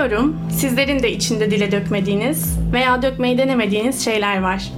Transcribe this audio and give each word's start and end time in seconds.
Biliyorum 0.00 0.36
sizlerin 0.50 1.02
de 1.02 1.12
içinde 1.12 1.50
dile 1.50 1.72
dökmediğiniz 1.72 2.58
veya 2.72 3.02
dökmeyi 3.02 3.38
denemediğiniz 3.38 4.04
şeyler 4.04 4.40
var. 4.40 4.72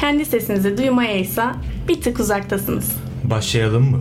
Kendi 0.00 0.24
sesinizi 0.24 0.78
duymaya 0.78 1.18
ise 1.18 1.44
bir 1.88 2.00
tık 2.00 2.20
uzaktasınız. 2.20 2.96
Başlayalım 3.24 3.90
mı? 3.90 4.00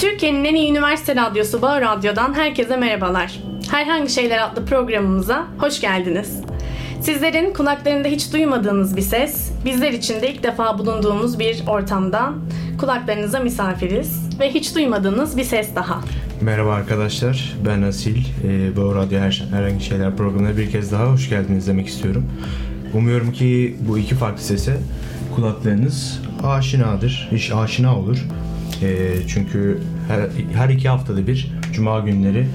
Türkiye'nin 0.00 0.44
en 0.44 0.54
iyi 0.54 0.70
üniversite 0.70 1.16
radyosu 1.16 1.62
Bağ 1.62 1.80
Radyo'dan 1.80 2.34
herkese 2.34 2.76
merhabalar. 2.76 3.45
Herhangi 3.70 4.12
Şeyler 4.12 4.38
adlı 4.38 4.64
programımıza 4.66 5.46
hoş 5.58 5.80
geldiniz. 5.80 6.40
Sizlerin 7.00 7.52
kulaklarında 7.52 8.08
hiç 8.08 8.32
duymadığınız 8.32 8.96
bir 8.96 9.02
ses, 9.02 9.50
bizler 9.64 9.92
için 9.92 10.22
de 10.22 10.32
ilk 10.32 10.42
defa 10.42 10.78
bulunduğumuz 10.78 11.38
bir 11.38 11.62
ortamdan 11.66 12.34
kulaklarınıza 12.80 13.40
misafiriz 13.40 14.38
ve 14.40 14.54
hiç 14.54 14.74
duymadığınız 14.74 15.36
bir 15.36 15.44
ses 15.44 15.74
daha. 15.74 16.00
Merhaba 16.40 16.72
arkadaşlar, 16.72 17.56
ben 17.66 17.82
Asil. 17.82 18.16
Ee, 18.44 18.76
Bağ 18.76 18.94
Radyo 18.94 19.20
Her, 19.20 19.44
Herhangi 19.52 19.84
Şeyler 19.84 20.16
programına 20.16 20.56
bir 20.56 20.70
kez 20.70 20.92
daha 20.92 21.04
hoş 21.04 21.28
geldiniz 21.28 21.66
demek 21.66 21.86
istiyorum. 21.86 22.26
Umuyorum 22.94 23.32
ki 23.32 23.76
bu 23.88 23.98
iki 23.98 24.14
farklı 24.14 24.42
sese 24.42 24.76
kulaklarınız 25.34 26.22
aşinadır, 26.44 27.28
iş 27.32 27.52
aşina 27.52 27.98
olur. 27.98 28.24
Ee, 28.82 29.14
çünkü 29.28 29.80
her, 30.08 30.20
her 30.58 30.68
iki 30.68 30.88
haftada 30.88 31.26
bir 31.26 31.52
Cuma 31.72 32.00
günleri 32.00 32.46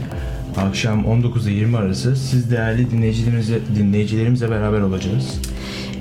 akşam 0.57 1.05
19 1.05 1.47
ile 1.47 1.53
20 1.55 1.77
arası 1.77 2.15
siz 2.15 2.51
değerli 2.51 2.91
dinleyicilerimizle, 2.91 3.59
dinleyicilerimizle 3.75 4.49
beraber 4.51 4.79
olacağız. 4.81 5.41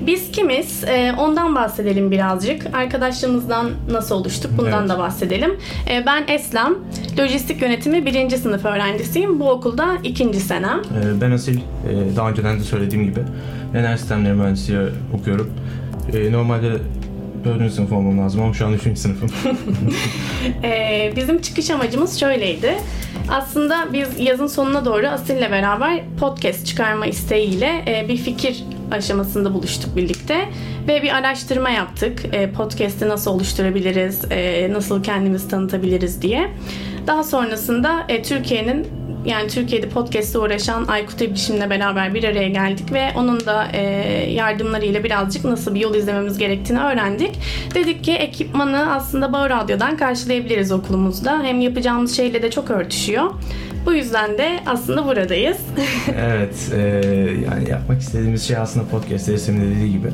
Biz 0.07 0.31
kimiz? 0.31 0.83
Ee, 0.83 1.13
ondan 1.19 1.55
bahsedelim 1.55 2.11
birazcık. 2.11 2.75
Arkadaşlığımızdan 2.75 3.69
nasıl 3.91 4.15
oluştuk? 4.15 4.51
Bundan 4.57 4.79
Evet. 4.79 4.89
da 4.89 4.99
bahsedelim. 4.99 5.51
Ee, 5.89 6.03
ben 6.05 6.23
Eslem. 6.27 6.73
Lojistik 7.19 7.61
yönetimi 7.61 8.05
birinci 8.05 8.37
sınıf 8.37 8.65
öğrencisiyim. 8.65 9.39
Bu 9.39 9.49
okulda 9.49 9.97
ikinci 10.03 10.39
senem. 10.39 10.79
Ee, 10.79 11.21
ben 11.21 11.31
Asil, 11.31 11.59
daha 12.15 12.29
önceden 12.29 12.59
de 12.59 12.63
söylediğim 12.63 13.05
gibi 13.05 13.19
enerji 13.75 13.99
sistemleri 13.99 14.33
mühendisliği 14.33 14.79
okuyorum. 15.13 15.49
Ee, 16.13 16.31
Normalde 16.31 16.71
4. 17.45 17.71
sınıf 17.73 17.91
olmam 17.91 18.19
lazım 18.19 18.41
ama 18.41 18.53
şu 18.53 18.65
an 18.65 18.73
3. 18.73 18.97
sınıfım. 18.97 19.29
Ee, 20.63 21.13
bizim 21.15 21.41
çıkış 21.41 21.69
amacımız 21.69 22.19
şöyleydi. 22.19 22.75
Aslında 23.29 23.87
biz 23.93 24.19
yazın 24.19 24.47
sonuna 24.47 24.85
doğru 24.85 25.07
Asil'le 25.07 25.51
beraber 25.51 26.01
podcast 26.19 26.65
çıkarma 26.65 27.05
isteğiyle 27.05 27.83
e, 27.87 28.07
bir 28.07 28.17
fikir 28.17 28.63
aşamasında 28.91 29.53
buluştuk 29.53 29.95
birlikte 29.95 30.49
ve 30.87 31.03
bir 31.03 31.15
araştırma 31.15 31.69
yaptık. 31.69 32.19
E, 32.31 32.51
podcast'i 32.51 33.09
nasıl 33.09 33.31
oluşturabiliriz, 33.31 34.31
e, 34.31 34.73
nasıl 34.73 35.03
kendimizi 35.03 35.47
tanıtabiliriz 35.47 36.21
diye. 36.21 36.51
Daha 37.07 37.23
sonrasında 37.23 38.05
e, 38.09 38.21
Türkiye'nin 38.23 38.87
yani 39.25 39.47
Türkiye'de 39.47 39.89
podcast'te 39.89 40.39
uğraşan 40.39 40.87
Aykut 40.87 41.21
İbrişim'le 41.21 41.69
beraber 41.69 42.13
bir 42.13 42.23
araya 42.23 42.49
geldik 42.49 42.93
ve 42.93 43.07
onun 43.15 43.45
da 43.45 43.67
e, 43.73 43.81
yardımlarıyla 44.31 45.03
birazcık 45.03 45.45
nasıl 45.45 45.75
bir 45.75 45.79
yol 45.79 45.95
izlememiz 45.95 46.37
gerektiğini 46.37 46.79
öğrendik. 46.79 47.39
Dedik 47.75 48.03
ki 48.03 48.11
ekipmanı 48.11 48.93
aslında 48.93 49.33
Bağ 49.33 49.49
Radyo'dan 49.49 49.97
karşılayabiliriz 49.97 50.71
okulumuzda. 50.71 51.43
Hem 51.43 51.61
yapacağımız 51.61 52.17
şeyle 52.17 52.41
de 52.41 52.51
çok 52.51 52.71
örtüşüyor. 52.71 53.31
Bu 53.85 53.93
yüzden 53.93 54.37
de 54.37 54.59
aslında 54.65 55.05
buradayız. 55.05 55.57
evet, 56.17 56.71
e, 56.73 56.79
yani 57.49 57.69
yapmak 57.69 58.01
istediğimiz 58.01 58.47
şey 58.47 58.57
aslında 58.57 58.85
podcast 58.87 59.29
isminin 59.29 59.75
dediği 59.75 59.91
gibi. 59.91 60.07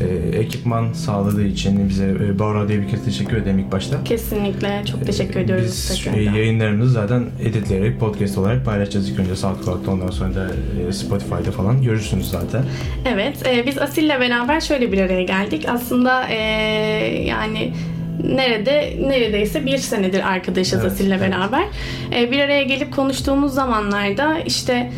E, 0.00 0.38
ekipman 0.38 0.92
sağladığı 0.92 1.44
için 1.44 1.88
bize 1.88 2.04
e, 2.04 2.38
Bağ 2.38 2.54
Radyo'ya 2.54 2.82
bir 2.82 2.88
kez 2.88 3.04
teşekkür 3.04 3.36
ederim 3.36 3.58
ilk 3.58 3.72
başta. 3.72 4.04
Kesinlikle 4.04 4.82
çok 4.90 5.06
teşekkür 5.06 5.40
ediyoruz. 5.40 5.64
Biz 5.64 6.06
e, 6.14 6.20
yayınlarımızı 6.20 6.92
zaten 6.92 7.24
editleyerek 7.44 8.00
podcast 8.00 8.38
olarak 8.38 8.64
paylaşacağız 8.64 9.10
ilk 9.10 9.18
önce 9.18 9.36
SoundCloud'da 9.36 9.90
ondan 9.90 10.10
sonra 10.10 10.34
da 10.34 10.48
e, 10.88 10.92
Spotify'da 10.92 11.52
falan 11.52 11.82
görürsünüz 11.82 12.30
zaten. 12.30 12.62
Evet, 13.06 13.46
e, 13.46 13.66
biz 13.66 13.78
Asil'le 13.78 14.20
beraber 14.20 14.60
şöyle 14.60 14.92
bir 14.92 14.98
araya 14.98 15.22
geldik. 15.22 15.66
Aslında 15.68 16.28
e, 16.28 16.36
yani 17.26 17.72
nerede 18.24 18.96
neredeyse 19.08 19.66
bir 19.66 19.78
senedir 19.78 20.32
arkadaşız 20.32 20.80
Evet, 20.80 20.92
Asil'le 20.92 21.10
evet. 21.10 21.20
beraber. 21.20 21.64
E, 22.16 22.30
bir 22.30 22.38
araya 22.38 22.62
gelip 22.62 22.94
konuştuğumuz 22.94 23.54
zamanlarda 23.54 24.38
işte 24.38 24.90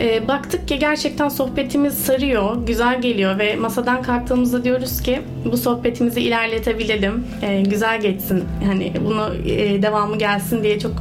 e, 0.00 0.28
baktık 0.28 0.68
ki 0.68 0.78
gerçekten 0.78 1.28
sohbetimiz 1.28 1.94
sarıyor, 1.94 2.66
güzel 2.66 3.00
geliyor 3.00 3.38
ve 3.38 3.56
masadan 3.56 4.02
kalktığımızda 4.02 4.64
diyoruz 4.64 5.02
ki 5.02 5.20
bu 5.52 5.56
sohbetimizi 5.56 6.20
ilerletebilelim, 6.20 7.26
e, 7.42 7.60
güzel 7.60 8.00
geçsin, 8.00 8.44
hani 8.66 8.92
bunu 9.04 9.34
e, 9.50 9.82
devamı 9.82 10.18
gelsin 10.18 10.62
diye 10.62 10.78
çok 10.78 10.92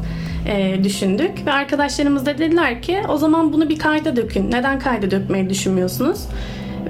e, 0.48 0.84
düşündük 0.84 1.46
ve 1.46 1.52
arkadaşlarımız 1.52 2.26
da 2.26 2.38
dediler 2.38 2.82
ki 2.82 3.02
o 3.10 3.18
zaman 3.18 3.54
bunu 3.54 3.70
bir 3.70 3.80
kayda 3.80 4.16
dökün. 4.16 4.52
Neden 4.52 4.80
kayda 4.80 5.12
dökmeyi 5.12 5.50
düşünmüyorsunuz? 5.50 6.20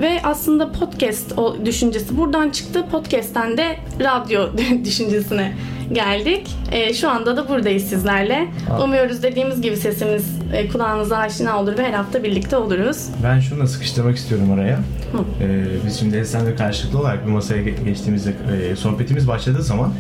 Ve 0.02 0.20
aslında 0.24 0.72
podcast 0.72 1.40
o 1.40 1.66
düşüncesi 1.66 2.18
buradan 2.18 2.50
çıktı. 2.50 2.86
Podcast'ten 2.92 3.58
de 3.58 3.76
radyo 4.00 4.48
düşüncesine 4.86 5.54
geldik. 5.92 6.48
E, 6.72 6.94
şu 6.94 7.10
anda 7.10 7.38
da 7.38 7.50
buradayız 7.50 7.84
sizlerle. 7.84 8.48
Aa. 8.72 8.84
Umuyoruz 8.84 9.24
dediğimiz 9.24 9.62
gibi 9.62 9.78
sesimiz 9.78 10.26
e, 10.54 10.68
kulağınıza 10.68 11.18
aşina 11.18 11.60
olur 11.62 11.78
ve 11.78 11.84
her 11.84 11.94
hafta 11.94 12.24
birlikte 12.24 12.58
oluruz. 12.58 13.08
Ben 13.24 13.40
şunu 13.40 13.60
da 13.64 13.68
sıkıştırmak 13.68 14.18
istiyorum 14.18 14.52
oraya. 14.52 14.78
Hı. 14.78 15.18
Ee, 15.44 15.66
biz 15.86 16.00
şimdi 16.00 16.18
Esen'le 16.18 16.56
karşılıklı 16.58 17.00
olarak 17.00 17.26
bir 17.28 17.32
masaya 17.32 17.62
ge- 17.64 17.86
geçtiğimizde 17.86 18.34
e, 18.72 18.76
sohbetimiz 18.76 19.28
başladığı 19.28 19.64
zaman 19.64 19.94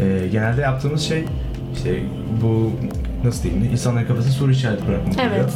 e, 0.00 0.28
genelde 0.32 0.60
yaptığımız 0.60 1.02
şey 1.02 1.24
işte 1.76 2.00
bu 2.42 2.70
nasıl 3.24 3.42
diyeyim 3.42 3.64
insanların 3.72 4.06
kafasına 4.06 4.32
soru 4.32 4.50
işareti 4.50 4.88
bırakmak 4.88 5.14
oluyor. 5.14 5.30
Evet. 5.36 5.50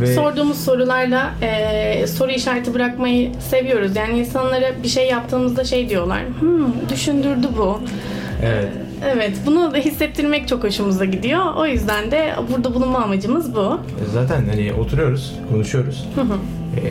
Ve 0.00 0.14
Sorduğumuz 0.14 0.64
sorularla 0.64 1.30
e, 1.42 2.06
soru 2.06 2.30
işareti 2.30 2.74
bırakmayı 2.74 3.30
seviyoruz. 3.50 3.96
Yani 3.96 4.18
insanlara 4.18 4.82
bir 4.82 4.88
şey 4.88 5.08
yaptığımızda 5.08 5.64
şey 5.64 5.88
diyorlar. 5.88 6.20
Hmm, 6.40 6.88
düşündürdü 6.90 7.46
bu. 7.58 7.80
evet 8.42 8.68
Evet, 9.04 9.36
bunu 9.46 9.74
da 9.74 9.76
hissettirmek 9.76 10.48
çok 10.48 10.64
hoşumuza 10.64 11.04
gidiyor. 11.04 11.54
O 11.56 11.66
yüzden 11.66 12.10
de 12.10 12.34
burada 12.52 12.74
bulunma 12.74 12.98
amacımız 12.98 13.54
bu. 13.54 13.80
e, 14.02 14.04
zaten 14.12 14.48
hani 14.48 14.72
oturuyoruz, 14.72 15.34
konuşuyoruz. 15.50 16.08
E, 16.76 16.82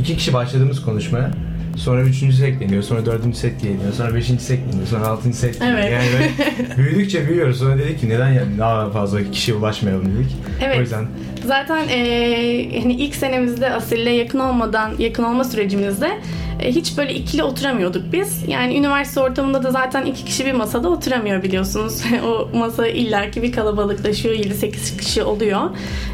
iki 0.00 0.16
kişi 0.16 0.32
başladığımız 0.32 0.82
konuşmaya 0.82 1.30
sonra 1.76 2.02
üçüncüsü 2.02 2.44
ekleniyor, 2.44 2.82
sonra 2.82 3.06
dördüncüsü 3.06 3.46
ekleniyor, 3.46 3.92
sonra 3.92 4.14
beşincisi 4.14 4.54
ekleniyor, 4.54 4.86
sonra 4.86 5.06
altıncısı 5.06 5.46
ekleniyor. 5.46 5.78
Evet. 5.78 5.92
Yani 5.92 6.06
böyle 6.12 6.76
büyüdükçe 6.76 7.28
büyüyoruz. 7.28 7.58
Sonra 7.58 7.78
dedik 7.78 8.00
ki 8.00 8.08
neden 8.08 8.32
yani 8.32 8.58
daha 8.58 8.90
fazla 8.90 9.30
kişiye 9.30 9.56
ulaşmayalım 9.56 10.04
dedik. 10.04 10.36
Evet. 10.60 10.78
O 10.78 10.80
yüzden 10.80 11.06
Zaten 11.46 11.88
e, 11.88 12.80
hani 12.82 12.92
ilk 12.92 13.14
senemizde 13.14 13.70
Asil'le 13.70 14.10
yakın 14.10 14.38
olmadan, 14.38 14.94
yakın 14.98 15.24
olma 15.24 15.44
sürecimizde 15.44 16.18
e, 16.60 16.70
hiç 16.70 16.98
böyle 16.98 17.14
ikili 17.14 17.42
oturamıyorduk 17.42 18.12
biz. 18.12 18.44
Yani 18.48 18.76
üniversite 18.76 19.20
ortamında 19.20 19.62
da 19.62 19.70
zaten 19.70 20.04
iki 20.06 20.24
kişi 20.24 20.46
bir 20.46 20.52
masada 20.52 20.88
oturamıyor 20.88 21.42
biliyorsunuz. 21.42 22.02
o 22.26 22.58
masa 22.58 22.86
illaki 22.86 23.42
bir 23.42 23.52
kalabalıklaşıyor, 23.52 24.34
7-8 24.34 24.98
kişi 24.98 25.22
oluyor. 25.22 25.60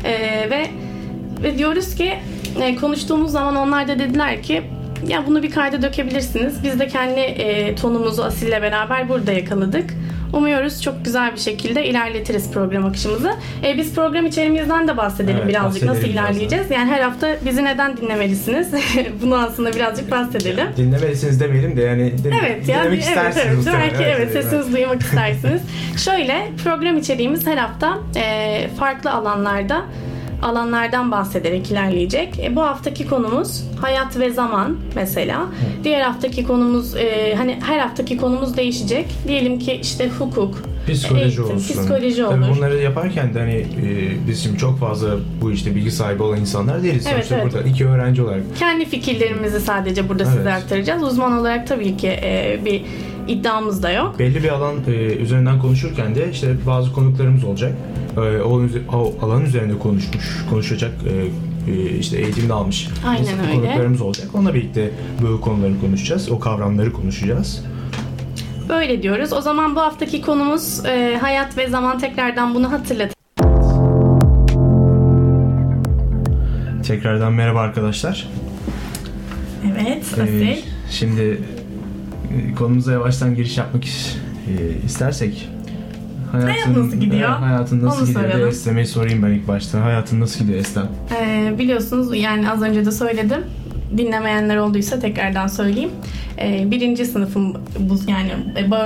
E, 0.05 0.13
ve 0.51 0.67
ve 1.43 1.59
diyoruz 1.59 1.95
ki 1.95 2.13
e, 2.61 2.77
konuştuğumuz 2.77 3.33
zaman 3.33 3.57
onlar 3.57 3.89
da 3.89 3.99
dediler 3.99 4.43
ki 4.43 4.63
ya 5.09 5.27
bunu 5.27 5.43
bir 5.43 5.51
kayda 5.51 5.83
dökebilirsiniz. 5.83 6.65
Biz 6.65 6.81
de 6.81 6.89
kendi 6.89 7.21
e, 7.21 7.75
tonumuzu 7.75 8.23
Asil'le 8.23 8.63
beraber 8.63 9.09
burada 9.09 9.33
yakaladık. 9.33 9.91
Umuyoruz 10.33 10.83
çok 10.83 11.05
güzel 11.05 11.33
bir 11.33 11.41
şekilde 11.41 11.87
ilerletiriz 11.87 12.53
program 12.53 12.85
akışımızı. 12.85 13.33
E, 13.67 13.77
biz 13.77 13.95
program 13.95 14.27
içeriğimizden 14.27 14.89
de 14.89 14.97
bahsedelim 14.97 15.37
Evet, 15.39 15.49
birazcık. 15.49 15.83
Nasıl 15.83 15.89
bahsedelim 15.97 16.13
biraz 16.17 16.31
ilerleyeceğiz? 16.31 16.71
Yani 16.71 16.91
her 16.91 17.01
hafta 17.01 17.37
bizi 17.47 17.65
neden 17.65 17.97
dinlemelisiniz? 17.97 18.69
Bunu 19.23 19.37
aslında 19.39 19.73
birazcık 19.73 20.11
bahsedelim. 20.11 20.67
dinlemelisiniz 20.77 21.41
demeyelim 21.41 21.77
de 21.77 21.83
yani 21.83 22.13
din- 22.25 22.31
Evet 22.31 22.69
yani 22.69 22.81
dinlemek 22.83 22.87
evet, 22.87 23.03
istersiniz 23.09 23.67
evet, 23.67 23.79
belki 23.83 24.05
evet, 24.05 24.17
evet. 24.33 24.33
sesinizi 24.45 24.73
duymak 24.73 25.01
istersiniz. 25.03 25.63
Şöyle 26.05 26.47
program 26.65 26.97
içeriğimiz 26.99 27.47
her 27.47 27.57
hafta 27.57 27.99
e, 28.17 28.69
farklı 28.79 29.11
alanlarda 29.13 29.83
alanlardan 30.43 31.11
bahsederek 31.11 31.71
ilerleyecek. 31.71 32.39
E, 32.39 32.57
bu 32.57 32.63
haftaki 32.63 33.07
konumuz 33.07 33.65
hayat 33.81 34.19
ve 34.19 34.31
zaman 34.31 34.77
mesela. 34.95 35.47
Diğer 35.85 36.01
haftaki 36.01 36.45
konumuz 36.45 36.97
e, 36.97 37.35
hani 37.37 37.59
her 37.67 37.79
haftaki 37.79 38.17
konumuz 38.17 38.57
değişecek. 38.57 39.07
Diyelim 39.29 39.59
ki 39.59 39.79
işte 39.83 40.09
hukuk, 40.19 40.63
Psikoloji 40.89 41.25
eğitim, 41.25 41.45
olsun. 41.45 41.59
psikoloji 41.59 42.23
Tabii 42.23 42.45
olur. 42.45 42.57
bunları 42.57 42.77
yaparken 42.77 43.35
de 43.35 43.39
hani 43.39 43.55
e, 43.55 43.67
biz 44.29 44.43
şimdi 44.43 44.59
çok 44.59 44.79
fazla 44.81 45.09
bu 45.43 45.53
işte 45.53 45.75
bilgi 45.75 45.91
sahibi 45.91 46.23
olan 46.23 46.41
insanlar 46.41 46.83
değiliz. 46.83 47.07
Evet, 47.07 47.15
Sonuçta 47.27 47.35
evet. 47.35 47.45
burada 47.55 47.69
iki 47.69 47.87
öğrenci 47.87 48.23
olarak. 48.23 48.43
Kendi 48.59 48.85
fikirlerimizi 48.85 49.61
sadece 49.61 50.09
burada 50.09 50.25
size 50.25 50.41
Evet. 50.41 50.53
aktaracağız. 50.53 51.03
Uzman 51.03 51.33
olarak 51.39 51.67
tabii 51.67 51.97
ki 51.97 52.09
e, 52.09 52.61
bir 52.65 52.83
iddiamız 53.31 53.83
da 53.83 53.91
yok. 53.91 54.19
Belli 54.19 54.43
bir 54.43 54.49
alan 54.49 54.75
e, 54.87 54.91
üzerinden 55.17 55.59
konuşurken 55.59 56.15
de 56.15 56.31
işte 56.31 56.55
bazı 56.67 56.93
konuklarımız 56.93 57.45
olacak. 57.45 57.73
E, 58.17 58.21
o, 58.21 58.63
o 58.93 59.15
alan 59.27 59.45
üzerinde 59.45 59.79
konuşmuş, 59.79 60.47
konuşacak 60.51 60.93
e, 61.69 61.73
e, 61.73 61.91
işte 61.99 62.19
eğitimini 62.19 62.53
almış 62.53 62.89
Aynen 63.07 63.39
öyle. 63.41 63.53
konuklarımız 63.53 64.01
olacak. 64.01 64.29
Onunla 64.35 64.55
birlikte 64.55 64.91
bu 65.23 65.41
konuları 65.41 65.81
konuşacağız. 65.81 66.31
O 66.31 66.39
kavramları 66.41 66.93
konuşacağız. 66.93 67.65
Böyle 68.69 69.03
diyoruz. 69.03 69.33
O 69.33 69.41
zaman 69.41 69.77
bu 69.77 69.81
haftaki 69.81 70.21
konumuz 70.23 70.85
e, 70.87 71.19
hayat 71.21 71.59
ve 71.59 71.69
zaman 71.69 71.99
tekrardan 71.99 72.55
bunu 72.55 72.73
hatırlat. 72.73 73.15
Tekrardan 76.87 77.33
merhaba 77.33 77.61
arkadaşlar. 77.61 78.29
Evet, 79.65 80.05
Ee, 80.19 80.23
Asil. 80.23 80.57
şimdi 80.91 81.23
e, 81.23 81.39
konumuza 82.59 82.93
yavaştan 82.93 83.35
giriş 83.35 83.59
yapmak 83.59 83.85
e, 83.85 83.89
istersek 84.87 85.49
Hayat 86.33 86.67
nasıl 86.77 86.97
gidiyor? 86.97 87.29
Hayatın 87.29 87.83
nasıl 87.83 87.99
Onu 88.01 88.07
gidiyor? 88.07 88.31
soralım. 88.31 88.49
Eslem'e 88.49 88.85
sorayım 88.85 89.23
ben 89.23 89.31
ilk 89.31 89.49
başta. 89.49 89.85
Hayatın 89.85 90.21
nasıl 90.21 90.41
gidiyor 90.41 90.59
Eslem? 90.59 90.89
Ee, 91.21 91.55
biliyorsunuz 91.59 92.17
yani 92.17 92.51
az 92.51 92.63
önce 92.63 92.87
de 92.87 92.93
söyledim. 92.93 93.41
Dinlemeyenler 93.97 94.57
olduysa 94.57 94.99
tekrardan 95.01 95.47
söyleyeyim. 95.47 95.91
Ee, 96.39 96.71
birinci 96.71 97.07
sınıfım 97.07 97.55
bu 97.79 97.99
yani 98.11 98.31
e, 98.59 98.71
bu, 98.71 98.77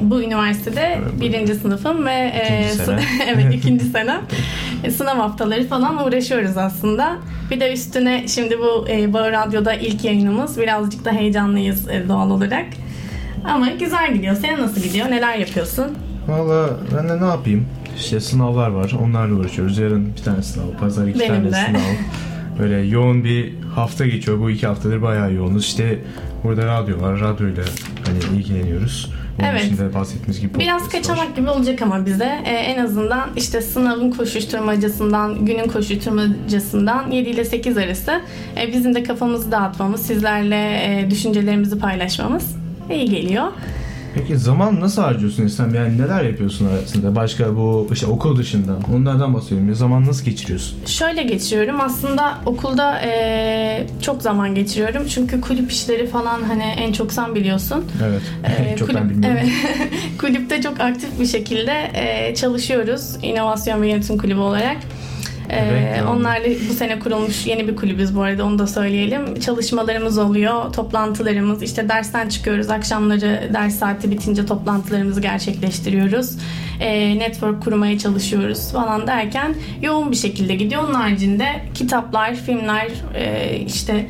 bu 0.00 0.22
üniversitede 0.22 0.98
birinci 1.20 1.54
sınıfım 1.54 2.06
ve 2.06 2.32
e, 2.34 2.64
İkinci 2.66 2.84
sene. 2.84 3.00
evet 3.28 3.54
ikinci 3.54 3.84
sene 3.90 4.10
E, 4.12 4.16
sınav 4.96 5.16
haftaları 5.16 5.66
falan 5.68 6.06
uğraşıyoruz 6.06 6.56
aslında. 6.56 7.16
Bir 7.50 7.60
de 7.60 7.72
üstüne 7.72 8.28
şimdi 8.28 8.58
bu 8.58 8.88
e, 8.88 9.12
Bağır 9.12 9.32
Radyo'da 9.32 9.74
ilk 9.74 10.04
yayınımız. 10.04 10.58
Birazcık 10.60 11.04
da 11.04 11.12
heyecanlıyız 11.12 11.88
e, 11.88 12.08
doğal 12.08 12.30
olarak. 12.30 12.66
Ama 13.44 13.66
güzel 13.70 14.14
gidiyor. 14.14 14.36
Senin 14.36 14.62
nasıl 14.62 14.80
gidiyor? 14.80 15.10
Neler 15.10 15.34
yapıyorsun? 15.38 15.86
Valla 16.28 16.70
ben 16.96 17.08
de 17.08 17.20
ne 17.20 17.26
yapayım? 17.26 17.66
İşte 17.96 18.20
sınavlar 18.20 18.68
var. 18.70 18.92
Onlarla 19.04 19.34
uğraşıyoruz. 19.34 19.78
Yarın 19.78 20.12
bir 20.16 20.22
tane 20.22 20.42
sınav, 20.42 20.64
pazar 20.80 21.06
iki 21.06 21.20
Benim 21.20 21.34
tane 21.34 21.50
de. 21.52 21.66
sınav. 21.66 21.80
Böyle 22.58 22.76
yoğun 22.78 23.24
bir 23.24 23.54
hafta 23.74 24.06
geçiyor. 24.06 24.40
Bu 24.40 24.50
iki 24.50 24.66
haftadır 24.66 25.02
bayağı 25.02 25.32
yoğunuz. 25.32 25.64
İşte 25.64 25.98
burada 26.44 26.66
radyo 26.66 27.00
var. 27.00 27.20
Radyoyla 27.20 27.62
hani 28.06 28.38
ilgileniyoruz. 28.38 29.10
Evet. 29.38 29.62
dışında 29.62 29.94
bahsettiğimiz 29.94 30.40
gibi 30.40 30.58
Biraz 30.58 30.82
podcast 30.82 30.94
var. 30.94 31.02
kaçamak 31.16 31.36
gibi 31.36 31.50
olacak 31.50 31.82
ama 31.82 32.06
bize 32.06 32.42
Ee, 32.44 32.50
en 32.50 32.84
azından 32.84 33.30
işte 33.36 33.60
sınavın 33.62 34.10
koşuşturmacasından, 34.10 35.44
günün 35.44 35.68
koşuşturmacasından 35.68 37.10
7 37.10 37.28
ile 37.30 37.44
8 37.44 37.76
arası 37.76 38.20
e, 38.60 38.72
bizim 38.72 38.94
de 38.94 39.02
kafamızı 39.02 39.52
dağıtmamız, 39.52 40.02
sizlerle 40.02 40.56
e, 40.56 41.10
düşüncelerimizi 41.10 41.78
paylaşmamız 41.78 42.56
iyi 42.90 43.10
geliyor. 43.10 43.44
Peki 44.14 44.36
zaman 44.38 44.80
nasıl 44.80 45.02
harcıyorsun 45.02 45.46
İslam? 45.46 45.74
Yani 45.74 45.98
neler 45.98 46.24
yapıyorsun 46.24 46.66
arasında? 46.68 47.16
Başka 47.16 47.56
bu 47.56 47.88
işte 47.92 48.06
okul 48.06 48.36
dışında. 48.36 48.72
Onlardan 48.96 49.34
bahsediyorum. 49.34 49.68
Ya 49.68 49.74
zaman 49.74 50.06
nasıl 50.06 50.24
geçiriyorsun? 50.24 50.78
Şöyle 50.86 51.22
geçiriyorum. 51.22 51.80
Aslında 51.80 52.38
okulda 52.46 53.00
e, 53.00 53.86
çok 54.02 54.22
zaman 54.22 54.54
geçiriyorum. 54.54 55.02
Çünkü 55.08 55.40
kulüp 55.40 55.70
işleri 55.72 56.06
falan 56.06 56.42
hani 56.42 56.62
en 56.62 56.92
çok 56.92 57.12
sen 57.12 57.34
biliyorsun. 57.34 57.84
Evet. 58.04 58.22
Ee, 58.44 58.76
Çok 58.78 58.88
kulüp- 58.88 58.94
ben 59.00 59.10
bilmiyorum. 59.10 59.38
Evet. 59.42 59.88
Kulüpte 60.20 60.62
çok 60.62 60.80
aktif 60.80 61.20
bir 61.20 61.26
şekilde 61.26 61.90
e, 61.94 62.34
çalışıyoruz. 62.34 63.16
İnovasyon 63.22 63.82
ve 63.82 63.88
Yönetim 63.88 64.18
Kulübü 64.18 64.38
olarak. 64.40 64.76
Ee, 65.52 65.56
Evet, 65.56 66.02
onlarla 66.08 66.48
bu 66.70 66.74
sene 66.74 66.98
kurulmuş 66.98 67.46
yeni 67.46 67.68
bir 67.68 67.76
kulübüz 67.76 68.16
bu 68.16 68.22
arada 68.22 68.44
onu 68.44 68.58
da 68.58 68.66
söyleyelim. 68.66 69.40
Çalışmalarımız 69.40 70.18
oluyor, 70.18 70.72
toplantılarımız, 70.72 71.62
işte 71.62 71.88
dersten 71.88 72.28
çıkıyoruz. 72.28 72.70
Akşamları 72.70 73.50
ders 73.54 73.74
saati 73.74 74.10
bitince 74.10 74.46
toplantılarımızı 74.46 75.20
gerçekleştiriyoruz. 75.20 76.30
Ee, 76.80 77.18
network 77.18 77.62
kurmaya 77.62 77.98
çalışıyoruz 77.98 78.72
falan 78.72 79.06
derken 79.06 79.54
yoğun 79.82 80.10
bir 80.10 80.16
şekilde 80.16 80.54
gidiyor. 80.54 80.84
Onun 80.84 80.94
haricinde 80.94 81.46
kitaplar, 81.74 82.34
filmler, 82.34 82.88
e, 83.14 83.56
işte 83.66 84.06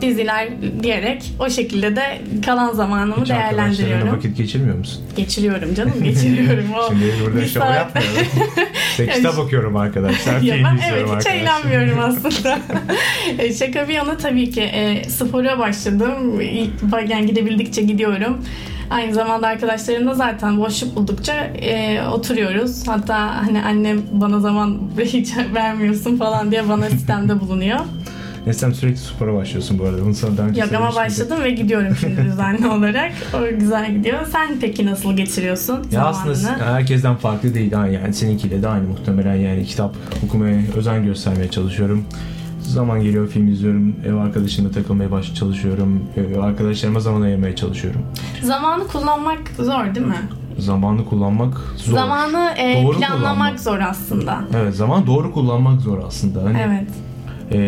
diziler 0.00 0.48
diyerek 0.82 1.32
o 1.38 1.50
şekilde 1.50 1.96
de 1.96 2.18
kalan 2.46 2.72
zamanımı 2.72 3.20
Hiç 3.22 3.28
değerlendiriyorum. 3.30 4.12
vakit 4.16 4.36
geçirmiyor 4.36 4.78
musun? 4.78 5.04
Geçiriyorum 5.16 5.74
canım, 5.74 5.94
geçiriyorum. 6.04 6.64
O 6.74 6.88
Şimdi 6.88 7.12
burada 7.24 7.46
şov 7.46 7.60
saat- 7.60 7.76
yapmıyorum. 7.76 8.26
İşte 8.90 9.06
kitap 9.08 9.38
okuyorum 9.38 9.76
arkadaşlar. 9.76 10.40
Ya 10.46 10.54
ben 10.64 10.78
evet 10.92 11.06
hiç 11.20 11.26
eğlenmiyorum 11.26 11.98
aslında. 12.00 12.58
E, 13.38 13.52
Şaka 13.54 13.88
bir 13.88 13.94
yana 13.94 14.16
tabii 14.16 14.50
ki 14.50 14.60
e, 14.62 15.04
spora 15.08 15.58
başladım. 15.58 16.40
Yani 17.08 17.26
gidebildikçe 17.26 17.82
gidiyorum. 17.82 18.38
Aynı 18.90 19.14
zamanda 19.14 19.46
arkadaşlarımla 19.46 20.14
zaten 20.14 20.58
boşluk 20.58 20.96
buldukça 20.96 21.32
e, 21.44 22.02
oturuyoruz. 22.12 22.88
Hatta 22.88 23.46
hani 23.46 23.62
annem 23.62 24.02
bana 24.12 24.40
zaman 24.40 24.78
hiç 25.04 25.28
vermiyorsun 25.54 26.16
falan 26.16 26.50
diye 26.50 26.68
bana 26.68 26.90
sistemde 26.90 27.40
bulunuyor. 27.40 27.78
Eslem 28.46 28.74
sürekli 28.74 28.96
spora 28.96 29.34
başlıyorsun 29.34 29.78
bu 29.78 29.84
arada. 29.84 30.04
Bunu 30.04 30.14
sana 30.14 30.36
daha 30.36 30.46
önce 30.46 30.60
Yok 30.60 30.72
ama 30.74 30.94
başladım 30.94 31.36
ve 31.44 31.50
gidiyorum 31.50 31.96
şimdi 32.00 32.24
düzenli 32.24 32.66
olarak. 32.66 33.12
O 33.34 33.58
güzel 33.58 33.94
gidiyor. 33.94 34.26
Sen 34.32 34.56
peki 34.60 34.86
nasıl 34.86 35.12
geçiriyorsun 35.16 35.74
Ya 35.76 36.12
zamanını? 36.12 36.30
aslında 36.32 36.74
herkesten 36.74 37.16
farklı 37.16 37.54
değil. 37.54 37.72
Yani 37.72 38.14
seninkiyle 38.14 38.62
de 38.62 38.68
aynı 38.68 38.88
muhtemelen 38.88 39.34
yani 39.34 39.64
kitap 39.64 39.94
okumaya 40.26 40.60
özen 40.76 41.04
göstermeye 41.04 41.50
çalışıyorum. 41.50 42.04
Zaman 42.60 43.02
geliyor 43.02 43.28
film 43.28 43.48
izliyorum, 43.48 43.96
ev 44.06 44.14
arkadaşımla 44.14 44.70
takılmaya 44.70 45.10
baş 45.10 45.34
çalışıyorum, 45.34 46.02
arkadaşlarıma 46.42 47.00
zaman 47.00 47.22
ayırmaya 47.22 47.56
çalışıyorum. 47.56 48.02
Zamanı 48.42 48.86
kullanmak 48.86 49.38
zor 49.56 49.94
değil 49.94 50.06
mi? 50.06 50.14
Zamanı 50.58 51.04
kullanmak 51.04 51.54
zor. 51.76 51.92
Zamanı 51.94 52.54
e, 52.58 52.82
Doğru 52.84 52.98
planlamak 52.98 53.18
kullanmak. 53.20 53.60
zor 53.60 53.78
aslında. 53.80 54.40
Evet, 54.56 54.74
zaman 54.76 55.06
doğru 55.06 55.32
kullanmak 55.32 55.80
zor 55.80 55.98
aslında. 56.06 56.44
Hani 56.44 56.58
Evet. 56.68 56.88
E, 57.52 57.58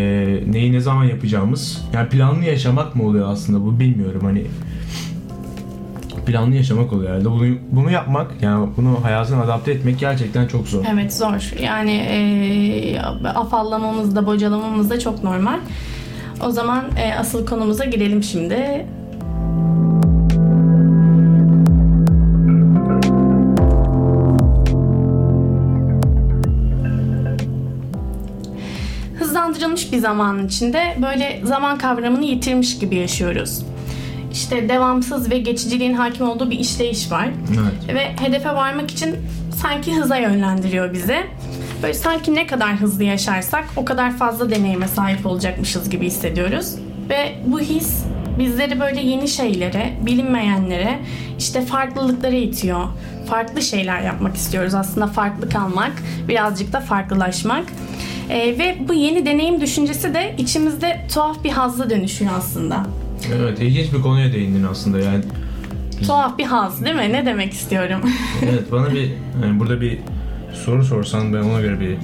neyi 0.47 0.73
ne 0.73 0.81
zaman 0.81 1.05
yapacağımız, 1.05 1.85
yani 1.93 2.09
planlı 2.09 2.45
yaşamak 2.45 2.97
mı 2.97 3.03
oluyor 3.03 3.33
aslında 3.33 3.65
bu 3.65 3.81
bilmiyorum 3.81 4.21
hani 4.25 4.47
planlı 6.27 6.55
yaşamak 6.55 6.93
oluyor 6.93 7.11
herhalde. 7.11 7.31
Bunu, 7.31 7.57
bunu 7.71 7.91
yapmak, 7.91 8.31
yani 8.43 8.69
bunu 8.77 9.05
hayatına 9.05 9.43
adapte 9.43 9.73
etmek 9.73 9.99
gerçekten 9.99 10.47
çok 10.47 10.69
zor. 10.69 10.85
Evet 10.93 11.15
zor. 11.15 11.53
Yani 11.63 11.93
e, 11.93 13.01
afallamamız 13.29 14.17
da 14.17 14.27
bocalamamız 14.27 14.91
da 14.91 15.01
çok 15.01 15.25
normal. 15.25 15.59
O 16.47 16.51
zaman 16.51 16.85
e, 16.97 17.15
asıl 17.15 17.47
konumuza 17.47 17.85
girelim 17.85 18.23
şimdi. 18.23 18.87
Bir 29.93 29.99
zamanın 29.99 30.47
içinde 30.47 30.97
böyle 31.03 31.41
zaman 31.45 31.79
kavramını 31.79 32.25
yitirmiş 32.25 32.79
gibi 32.79 32.97
yaşıyoruz. 32.97 33.63
İşte 34.33 34.69
devamsız 34.69 35.31
ve 35.31 35.39
geçiciliğin 35.39 35.95
hakim 35.95 36.29
olduğu 36.29 36.51
bir 36.51 36.59
işleyiş 36.59 37.11
var 37.11 37.29
Evet. 37.51 37.95
ve 37.97 38.25
hedefe 38.25 38.49
varmak 38.55 38.91
için 38.91 39.17
sanki 39.63 39.95
hıza 39.97 40.17
yönlendiriyor 40.17 40.93
bizi. 40.93 41.17
Böyle 41.83 41.95
sanki 41.95 42.35
ne 42.35 42.47
kadar 42.47 42.77
hızlı 42.77 43.05
yaşarsak 43.05 43.65
o 43.77 43.85
kadar 43.85 44.17
fazla 44.17 44.51
deneyime 44.51 44.89
sahip 44.89 45.27
olacakmışız 45.27 45.91
gibi 45.91 46.07
hissediyoruz. 46.07 46.75
Ve 47.09 47.39
bu 47.47 47.61
his 47.61 48.05
bizleri 48.39 48.81
böyle 48.81 49.01
yeni 49.01 49.29
şeylere, 49.29 49.93
bilinmeyenlere, 50.07 50.99
işte 51.39 51.63
farklılıklara 51.63 52.37
itiyor. 52.37 52.85
Farklı 53.31 53.63
şeyler 53.63 54.01
yapmak 54.01 54.37
istiyoruz 54.37 54.75
aslında 54.75 55.07
farklı 55.07 55.49
kalmak, 55.49 55.93
birazcık 56.29 56.73
da 56.73 56.81
farklılaşmak. 56.81 57.65
Ee, 58.31 58.59
ve 58.59 58.77
bu 58.89 58.95
yeni 58.95 59.27
deneyim 59.27 59.61
düşüncesi 59.61 60.15
de 60.15 60.35
içimizde 60.39 61.01
tuhaf 61.15 61.45
bir 61.45 61.51
hazla 61.51 61.91
dönüşüyor 61.91 62.31
aslında. 62.39 62.87
Evet, 63.37 63.61
ilginç 63.61 63.93
bir 63.93 64.03
konuya 64.03 64.33
değindin 64.33 64.65
aslında 64.71 64.99
yani. 64.99 65.25
Tuhaf 66.07 66.39
bir 66.39 66.45
haz 66.45 66.85
değil 66.85 66.97
mi? 66.97 67.13
Ne 67.13 67.27
demek 67.27 67.53
istiyorum? 67.53 68.01
Evet, 68.43 68.73
bana 68.73 68.91
bir 68.91 69.11
yani 69.43 69.61
burada 69.61 69.81
bir 69.81 69.99
soru 70.65 70.85
sorsan 70.85 71.33
ben 71.35 71.39
ona 71.39 71.61
göre 71.61 71.81
bir 71.81 71.97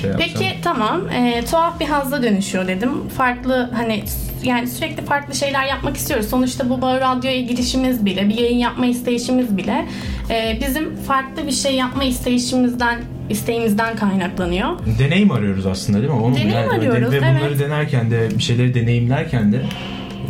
şey 0.00 0.10
yapsam. 0.10 0.28
Peki 0.28 0.56
tamam 0.62 1.08
e, 1.08 1.44
tuhaf 1.50 1.80
bir 1.80 1.86
hazla 1.86 2.22
dönüşüyor 2.22 2.68
dedim. 2.68 3.08
Farklı 3.16 3.70
hani 3.74 4.04
yani 4.44 4.68
sürekli 4.68 5.04
farklı 5.04 5.34
şeyler 5.34 5.66
yapmak 5.66 5.96
istiyoruz. 5.96 6.28
Sonuçta 6.28 6.70
bu 6.70 6.82
Bağır 6.82 7.00
Radyo'ya 7.00 7.40
girişimiz 7.40 8.04
bile, 8.04 8.28
bir 8.28 8.38
yayın 8.38 8.58
yapma 8.58 8.86
isteyişimiz 8.86 9.56
bile 9.56 9.86
e, 10.30 10.58
bizim 10.66 10.96
farklı 10.96 11.46
bir 11.46 11.52
şey 11.52 11.74
yapma 11.74 12.04
isteyişimizden 12.04 12.98
isteğimizden 13.30 13.96
kaynaklanıyor. 13.96 14.68
Deneyim 14.98 15.30
arıyoruz 15.30 15.66
aslında 15.66 15.98
değil 15.98 16.10
mi? 16.12 16.18
Onu 16.18 16.34
Deneyim 16.34 16.50
yani- 16.50 16.68
arıyoruz, 16.70 17.12
Ve 17.12 17.18
bunları 17.20 17.38
evet. 17.48 17.58
denerken 17.60 18.10
de 18.10 18.28
bir 18.38 18.42
şeyleri 18.42 18.74
deneyimlerken 18.74 19.52
de 19.52 19.62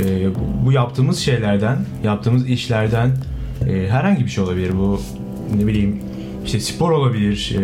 e, 0.05 0.35
bu- 0.35 0.67
bu 0.67 0.73
yaptığımız 0.73 1.19
şeylerden, 1.19 1.77
yaptığımız 2.05 2.49
işlerden 2.49 3.11
e, 3.69 3.89
herhangi 3.91 4.25
bir 4.25 4.31
şey 4.31 4.45
olabilir. 4.45 4.71
Bu 4.79 5.01
ne 5.57 5.67
bileyim 5.67 6.01
işte 6.45 6.61
spor 6.61 6.91
olabilir, 6.91 7.57
e, 7.59 7.63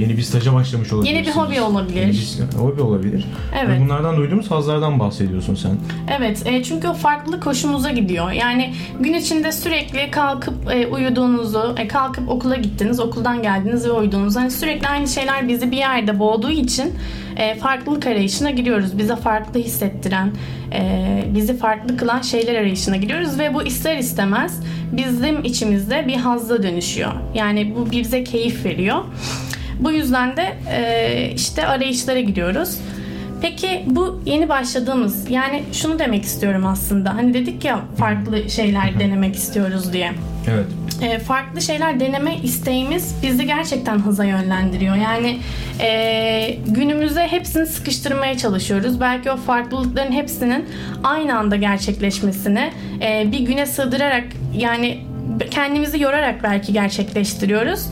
yeni 0.00 0.16
bir 0.16 0.22
staja 0.22 0.54
başlamış 0.54 0.92
olabilir. 0.92 1.12
Yeni 1.12 1.26
bir 1.26 1.30
hobi 1.30 1.60
olabilir. 1.60 2.00
Yeni 2.00 2.50
bir 2.52 2.58
hobi 2.58 2.82
olabilir. 2.82 3.24
Evet. 3.58 3.80
Ve 3.80 3.84
bunlardan 3.84 4.16
duyduğumuz 4.16 4.50
hazlardan 4.50 4.98
bahsediyorsun 4.98 5.54
sen. 5.54 5.76
Evet, 6.18 6.42
e, 6.46 6.62
çünkü 6.62 6.88
o 6.88 6.94
farklılık 6.94 7.46
hoşumuza 7.46 7.90
gidiyor. 7.90 8.30
Yani 8.30 8.74
gün 9.00 9.14
içinde 9.14 9.52
sürekli 9.52 10.10
kalkıp 10.10 10.54
e, 10.72 10.86
uyuduğunuzu, 10.86 11.74
e, 11.78 11.88
kalkıp 11.88 12.28
okula 12.28 12.56
gittiniz, 12.56 13.00
okuldan 13.00 13.42
geldiniz 13.42 13.86
ve 13.86 13.92
uyudunuz. 13.92 14.36
Hani 14.36 14.50
sürekli 14.50 14.88
aynı 14.88 15.08
şeyler 15.08 15.48
bizi 15.48 15.70
bir 15.70 15.76
yerde 15.76 16.18
boğduğu 16.18 16.50
için 16.50 16.92
e, 17.36 17.54
farklılık 17.54 18.06
arayışına 18.06 18.50
giriyoruz. 18.50 18.98
Bize 18.98 19.16
farklı 19.16 19.60
hissettiren, 19.60 20.30
e, 20.72 21.24
bizi 21.34 21.56
farklı 21.56 21.96
kılan 21.96 22.20
şeyler 22.20 22.54
arayışına 22.54 22.96
giriyoruz 22.96 23.38
ve 23.38 23.54
bu 23.54 23.62
ister 23.62 23.96
istemez 23.96 24.60
bizim 24.92 25.44
içimizde 25.44 26.06
bir 26.06 26.16
hazla 26.16 26.62
dönüşüyor. 26.62 27.12
Yani 27.34 27.74
bu 27.76 27.90
bize 27.90 28.24
keyif 28.24 28.64
veriyor. 28.64 29.04
Bu 29.80 29.92
yüzden 29.92 30.36
de 30.36 30.56
e, 30.70 31.32
işte 31.34 31.66
arayışlara 31.66 32.20
giriyoruz. 32.20 32.78
Peki 33.40 33.82
bu 33.86 34.22
yeni 34.26 34.48
başladığımız 34.48 35.30
yani 35.30 35.62
şunu 35.72 35.98
demek 35.98 36.24
istiyorum 36.24 36.66
aslında. 36.66 37.14
Hani 37.14 37.34
dedik 37.34 37.64
ya 37.64 37.80
farklı 37.96 38.50
şeyler 38.50 39.00
denemek 39.00 39.34
istiyoruz 39.34 39.92
diye. 39.92 40.12
Evet. 40.50 40.66
E, 41.02 41.18
farklı 41.18 41.62
şeyler 41.62 42.00
deneme 42.00 42.36
isteğimiz 42.36 43.14
bizi 43.22 43.46
gerçekten 43.46 43.98
hıza 43.98 44.24
yönlendiriyor. 44.24 44.96
Yani 44.96 45.38
e, 45.80 46.58
günümüze 46.66 47.26
hepsini 47.26 47.66
sıkıştırmaya 47.66 48.38
çalışıyoruz. 48.38 49.00
Belki 49.00 49.30
o 49.30 49.36
farklılıkların 49.36 50.12
hepsinin 50.12 50.64
aynı 51.04 51.38
anda 51.38 51.56
gerçekleşmesini 51.56 52.70
e, 53.02 53.32
bir 53.32 53.38
güne 53.38 53.66
sığdırarak 53.66 54.24
yani 54.54 55.00
kendimizi 55.50 56.02
yorarak 56.02 56.42
belki 56.42 56.72
gerçekleştiriyoruz. 56.72 57.86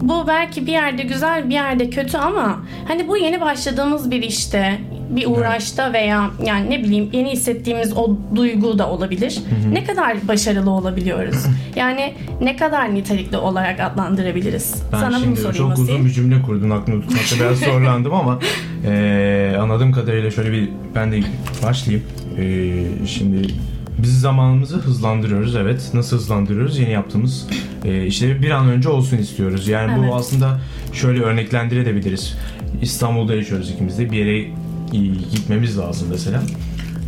Bu 0.00 0.24
belki 0.26 0.66
bir 0.66 0.72
yerde 0.72 1.02
güzel 1.02 1.48
bir 1.48 1.54
yerde 1.54 1.90
kötü 1.90 2.18
ama 2.18 2.60
hani 2.88 3.08
bu 3.08 3.16
yeni 3.16 3.40
başladığımız 3.40 4.10
bir 4.10 4.22
işte 4.22 4.78
bir 5.16 5.26
uğraşta 5.26 5.92
veya 5.92 6.30
yani 6.46 6.70
ne 6.70 6.82
bileyim 6.84 7.08
yeni 7.12 7.30
hissettiğimiz 7.30 7.96
o 7.96 8.16
duygu 8.36 8.78
da 8.78 8.88
olabilir. 8.90 9.38
Ne 9.72 9.84
kadar 9.84 10.28
başarılı 10.28 10.70
olabiliyoruz? 10.70 11.36
Yani 11.76 12.14
ne 12.40 12.56
kadar 12.56 12.94
nitelikli 12.94 13.36
olarak 13.36 13.80
adlandırabiliriz? 13.80 14.74
Ben 14.92 14.98
Sana 14.98 15.16
bunu 15.16 15.20
şimdi 15.24 15.40
sorayım 15.40 15.68
çok 15.68 15.78
uzun 15.78 16.04
bir 16.04 16.10
cümle 16.10 16.42
kurdun 16.42 16.70
aklımda 16.70 17.00
tutmakta 17.06 17.36
biraz 17.40 17.58
zorlandım 17.64 18.14
ama 18.14 18.38
eee 18.84 19.56
anladığım 19.60 19.92
kadarıyla 19.92 20.30
şöyle 20.30 20.52
bir 20.52 20.68
ben 20.94 21.12
de 21.12 21.20
başlayayım. 21.62 22.06
Eee, 22.38 22.84
şimdi 23.06 23.54
biz 23.98 24.20
zamanımızı 24.20 24.76
hızlandırıyoruz 24.76 25.56
evet. 25.56 25.90
Nasıl 25.94 26.16
hızlandırıyoruz? 26.16 26.78
Yeni 26.78 26.90
yaptığımız 26.90 27.46
eee 27.84 28.06
işleri 28.06 28.42
bir 28.42 28.50
an 28.50 28.68
önce 28.68 28.88
olsun 28.88 29.16
istiyoruz. 29.18 29.68
Yani 29.68 29.92
Evet. 29.98 30.10
bu 30.10 30.14
aslında 30.14 30.60
şöyle 30.92 31.22
örneklendirebiliriz. 31.22 32.34
İstanbul'da 32.82 33.34
yaşıyoruz 33.34 33.70
ikimiz 33.70 33.98
de. 33.98 34.10
Bir 34.10 34.16
yere 34.16 34.38
e, 34.40 34.50
gitmemiz 34.92 35.78
lazım 35.78 36.08
mesela. 36.10 36.42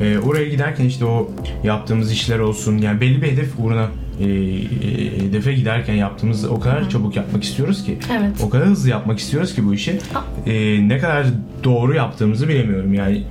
Eee, 0.01 0.19
oraya 0.19 0.49
giderken 0.49 0.85
işte 0.85 1.05
o 1.05 1.31
yaptığımız 1.65 2.13
işler 2.13 2.39
olsun 2.39 2.79
yani 2.79 3.01
belli 3.01 3.23
bir 3.23 3.27
hedef 3.33 3.49
uğruna 3.59 3.89
e, 4.21 4.25
e, 4.25 5.19
hedefe 5.29 5.53
giderken 5.53 5.95
yaptığımız 5.95 6.45
o 6.45 6.61
kadar 6.61 6.91
çabuk 6.91 7.17
yapmak 7.17 7.45
istiyoruz 7.45 7.85
ki 7.85 7.99
Evet. 8.19 8.31
o 8.43 8.51
kadar 8.51 8.67
hızlı 8.67 8.91
yapmak 8.91 9.19
istiyoruz 9.19 9.55
ki 9.55 9.67
bu 9.67 9.75
işi 9.75 9.99
e, 10.47 10.89
ne 10.89 10.99
kadar 10.99 11.27
doğru 11.65 11.95
yaptığımızı 11.95 12.49
bilemiyorum 12.49 12.95
yani 12.95 13.25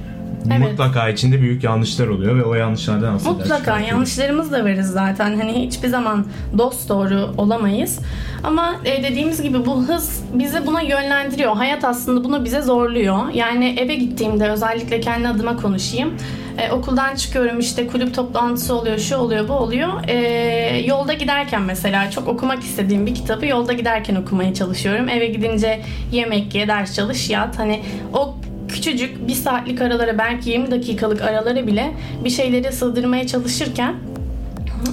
Evet. 0.47 0.59
mutlaka 0.59 1.09
içinde 1.09 1.41
büyük 1.41 1.63
yanlışlar 1.63 2.07
oluyor 2.07 2.35
ve 2.37 2.43
o 2.43 2.53
yanlışlardan 2.53 3.13
aslında 3.15 3.31
Mutlaka 3.33 3.79
yanlışlarımız 3.79 4.51
da 4.51 4.63
varız 4.65 4.87
zaten. 4.87 5.39
Hani 5.39 5.67
hiçbir 5.67 5.87
zaman 5.87 6.25
dost 6.57 6.89
doğru 6.89 7.33
olamayız. 7.37 7.99
Ama 8.43 8.75
e, 8.85 9.03
dediğimiz 9.03 9.41
gibi 9.41 9.65
bu 9.65 9.83
hız 9.83 10.23
bizi 10.33 10.67
buna 10.67 10.81
yönlendiriyor. 10.81 11.55
Hayat 11.55 11.83
aslında 11.83 12.23
bunu 12.23 12.45
bize 12.45 12.61
zorluyor. 12.61 13.29
Yani 13.33 13.75
eve 13.79 13.95
gittiğimde 13.95 14.49
özellikle 14.49 14.99
kendi 14.99 15.27
adıma 15.27 15.57
konuşayım. 15.57 16.13
E, 16.57 16.71
okuldan 16.71 17.15
çıkıyorum 17.15 17.59
işte 17.59 17.87
kulüp 17.87 18.15
toplantısı 18.15 18.75
oluyor, 18.75 18.97
şu 18.97 19.17
oluyor, 19.17 19.47
bu 19.47 19.53
oluyor. 19.53 19.89
E, 20.07 20.17
yolda 20.85 21.13
giderken 21.13 21.61
mesela 21.61 22.11
çok 22.11 22.27
okumak 22.27 22.63
istediğim 22.63 23.05
bir 23.05 23.15
kitabı 23.15 23.45
yolda 23.45 23.73
giderken 23.73 24.15
okumaya 24.15 24.53
çalışıyorum. 24.53 25.09
Eve 25.09 25.27
gidince 25.27 25.81
yemek 26.11 26.55
ye, 26.55 26.67
ders 26.67 26.95
çalış, 26.95 27.29
yat. 27.29 27.59
Hani 27.59 27.81
o 28.13 28.35
küçücük 28.83 29.27
bir 29.27 29.33
saatlik 29.33 29.81
aralara 29.81 30.17
belki 30.17 30.49
20 30.49 30.71
dakikalık 30.71 31.21
aralara 31.21 31.67
bile 31.67 31.91
bir 32.23 32.29
şeyleri 32.29 32.71
sığdırmaya 32.71 33.27
çalışırken 33.27 33.95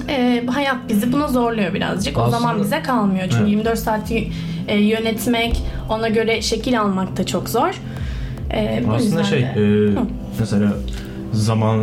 e, 0.09 0.43
hayat 0.47 0.75
bizi 0.89 1.11
buna 1.13 1.27
zorluyor 1.27 1.73
birazcık. 1.73 2.17
O 2.17 2.21
Aslında- 2.21 2.39
zaman 2.39 2.59
bize 2.63 2.81
kalmıyor. 2.81 3.23
Çünkü 3.23 3.37
Evet. 3.37 3.49
24 3.49 3.79
saati 3.79 4.27
e, 4.67 4.77
yönetmek, 4.77 5.61
ona 5.89 6.07
göre 6.09 6.41
şekil 6.41 6.81
almak 6.81 7.17
da 7.17 7.25
çok 7.25 7.49
zor. 7.49 7.81
E, 8.53 8.83
bu 8.87 8.91
Aslında 8.93 9.23
şey 9.23 9.41
de- 9.41 9.45
e, 9.45 9.59
Hı. 9.95 9.99
mesela 10.39 10.73
zaman 11.33 11.77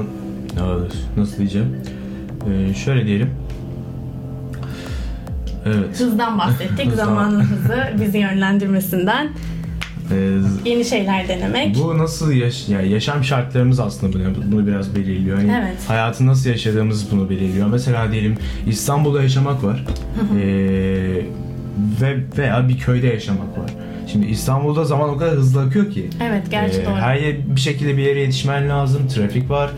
ya, 0.57 0.77
nasıl 1.17 1.39
diyeceğim 1.39 1.77
E, 2.71 2.75
şöyle 2.75 3.07
diyelim 3.07 3.31
evet 5.67 6.01
hızdan 6.01 6.39
bahsettik. 6.39 6.93
Zamanın 6.97 7.41
hızı 7.41 7.83
bizi 8.01 8.19
yönlendirmesinden. 8.19 9.29
E, 10.11 10.71
Yeni 10.71 10.85
şeyler 10.85 11.29
denemek. 11.29 11.77
Bu 11.77 11.99
nasıl 11.99 12.33
yaş 12.33 12.69
yani 12.69 12.89
yaşam 12.89 13.25
şartlarımız 13.25 13.81
aslında 13.81 14.13
bunu, 14.13 14.53
bunu 14.53 14.67
biraz 14.67 14.97
belirliyor. 14.97 15.39
Yani 15.39 15.53
Evet. 15.63 15.77
Hayatı 15.89 16.27
nasıl 16.27 16.51
yaşadığımız 16.51 17.11
bunu 17.13 17.31
belirliyor. 17.31 17.69
Mesela 17.69 18.13
diyelim 18.13 18.37
İstanbul'da 18.67 19.23
yaşamak 19.23 19.65
var. 19.65 19.85
Ee, 20.41 20.43
ve 22.01 22.17
veya 22.39 22.69
bir 22.69 22.79
köyde 22.79 23.07
yaşamak 23.07 23.59
var. 23.59 23.71
Şimdi 24.13 24.27
İstanbul'da 24.27 24.85
zaman 24.85 25.11
o 25.11 25.17
kadar 25.17 25.35
hızlı 25.35 25.61
akıyor 25.63 25.91
ki. 25.91 26.09
Evet, 26.23 26.43
gerçi 26.51 26.81
Ee, 26.81 26.85
doğru. 26.87 26.95
Her 26.95 27.15
yer 27.17 27.37
bir 27.57 27.61
şekilde 27.61 27.97
bir 27.97 28.03
yere 28.03 28.21
yetişmen 28.21 28.69
lazım. 28.69 29.09
Trafik 29.09 29.51
var. 29.51 29.71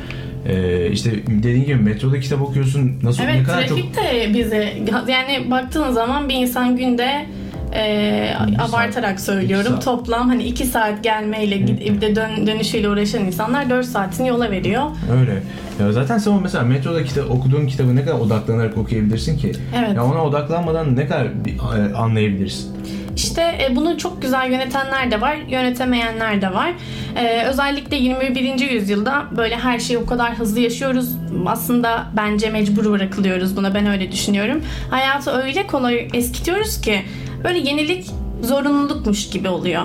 Ee, 0.48 0.90
işte 0.90 1.10
dediğin 1.28 1.64
gibi 1.64 1.76
metroda 1.76 2.20
kitap 2.20 2.42
okuyorsun. 2.42 2.92
Nasıl 3.02 3.22
ne 3.22 3.30
Evet 3.32 3.46
kadar 3.46 3.66
çok 3.66 3.78
trafik 3.78 3.96
de 3.96 4.34
bize 4.38 4.74
yani 5.08 5.50
baktığın 5.50 5.92
zaman 5.92 6.28
bir 6.28 6.34
insan 6.34 6.76
günde 6.76 7.26
e, 7.74 8.34
abartarak 8.58 9.20
söylüyorum 9.20 9.72
saat. 9.72 9.84
toplam 9.84 10.28
hani 10.28 10.42
2 10.42 10.66
saat 10.66 11.04
gelmeyle 11.04 11.66
bir 11.66 12.00
de 12.00 12.16
dön, 12.16 12.46
dönüşüyle 12.46 12.88
uğraşan 12.88 13.24
insanlar 13.24 13.70
4 13.70 13.86
saatini 13.86 14.28
yola 14.28 14.50
veriyor. 14.50 14.82
Öyle. 15.20 15.42
Ya 15.80 15.92
zaten 15.92 16.18
sen 16.18 16.42
mesela 16.42 16.64
metroda 16.64 17.04
kitap, 17.04 17.30
okuduğun 17.30 17.66
kitabı 17.66 17.96
ne 17.96 18.04
kadar 18.04 18.18
odaklanarak 18.18 18.78
okuyabilirsin 18.78 19.38
ki? 19.38 19.52
Evet. 19.78 19.96
Ya 19.96 20.04
ona 20.04 20.24
odaklanmadan 20.24 20.96
ne 20.96 21.06
kadar 21.06 21.24
e, 21.24 21.94
anlayabilirsin? 21.94 22.76
İşte 23.16 23.42
e, 23.42 23.76
bunu 23.76 23.98
çok 23.98 24.22
güzel 24.22 24.50
yönetenler 24.50 25.10
de 25.10 25.20
var, 25.20 25.36
yönetemeyenler 25.48 26.42
de 26.42 26.54
var. 26.54 26.70
E, 27.16 27.42
özellikle 27.44 27.96
21. 27.96 28.70
yüzyılda 28.70 29.24
böyle 29.36 29.56
her 29.56 29.78
şeyi 29.78 29.98
o 29.98 30.06
kadar 30.06 30.34
hızlı 30.34 30.60
yaşıyoruz. 30.60 31.16
Aslında 31.46 32.06
bence 32.16 32.50
mecbur 32.50 32.92
bırakılıyoruz 32.92 33.56
buna. 33.56 33.74
Ben 33.74 33.86
öyle 33.86 34.12
düşünüyorum. 34.12 34.62
Hayatı 34.90 35.30
öyle 35.30 35.66
kolay 35.66 36.08
eskitiyoruz 36.14 36.80
ki 36.80 37.02
böyle 37.44 37.58
yenilik 37.58 38.10
zorunlulukmuş 38.42 39.30
gibi 39.30 39.48
oluyor. 39.48 39.82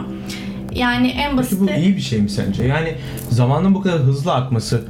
Yani 0.76 1.08
en 1.08 1.38
Peki 1.38 1.60
bu 1.60 1.68
basit 1.68 1.78
iyi 1.78 1.96
bir 1.96 2.02
şey 2.02 2.22
mi 2.22 2.30
sence? 2.30 2.64
Yani 2.64 2.96
zamanın 3.30 3.76
bu 3.76 3.82
kadar 3.82 4.00
hızlı 4.00 4.34
akması, 4.34 4.82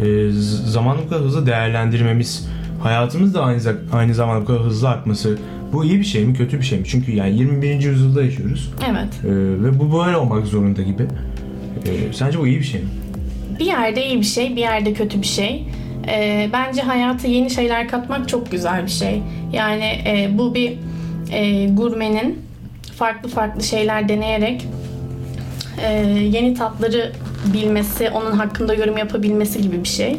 e, 0.00 0.30
zamanın 0.66 1.00
bu 1.06 1.08
kadar 1.08 1.22
hızlı 1.22 1.46
değerlendirmemiz, 1.46 2.48
hayatımız 2.82 3.34
da 3.34 3.42
aynı, 3.42 3.60
aynı 3.92 4.14
zamanda 4.14 4.42
bu 4.42 4.44
kadar 4.44 4.62
hızlı 4.62 4.88
akması 4.88 5.38
bu 5.72 5.84
iyi 5.84 5.98
bir 5.98 6.04
şey 6.04 6.24
mi, 6.24 6.34
kötü 6.34 6.58
bir 6.58 6.64
şey 6.64 6.78
mi? 6.78 6.84
Çünkü 6.88 7.12
yani 7.12 7.38
21. 7.38 7.80
yüzyılda 7.80 8.22
yaşıyoruz 8.22 8.70
evet. 8.90 9.24
E, 9.24 9.28
ve 9.64 9.78
bu 9.78 10.04
böyle 10.04 10.16
olmak 10.16 10.46
zorunda 10.46 10.82
gibi. 10.82 11.02
E, 11.86 12.12
sence 12.12 12.38
bu 12.38 12.46
iyi 12.46 12.58
bir 12.58 12.64
şey 12.64 12.80
mi? 12.80 12.88
Bir 13.58 13.64
yerde 13.64 14.06
iyi 14.06 14.18
bir 14.18 14.24
şey, 14.24 14.56
bir 14.56 14.60
yerde 14.60 14.92
kötü 14.92 15.22
bir 15.22 15.26
şey. 15.26 15.66
Ee, 16.08 16.50
bence 16.52 16.82
hayata 16.82 17.28
yeni 17.28 17.50
şeyler 17.50 17.88
katmak 17.88 18.28
çok 18.28 18.50
güzel 18.50 18.82
bir 18.82 18.90
şey. 18.90 19.22
Yani 19.52 19.84
e, 19.84 20.30
bu 20.38 20.54
bir 20.54 20.72
e, 21.32 21.66
gurmenin 21.66 22.42
farklı 22.96 23.28
farklı 23.28 23.62
şeyler 23.62 24.08
deneyerek 24.08 24.66
e, 25.82 25.92
yeni 26.32 26.54
tatları 26.54 27.12
bilmesi, 27.54 28.10
onun 28.10 28.32
hakkında 28.32 28.74
yorum 28.74 28.98
yapabilmesi 28.98 29.62
gibi 29.62 29.84
bir 29.84 29.88
şey. 29.88 30.16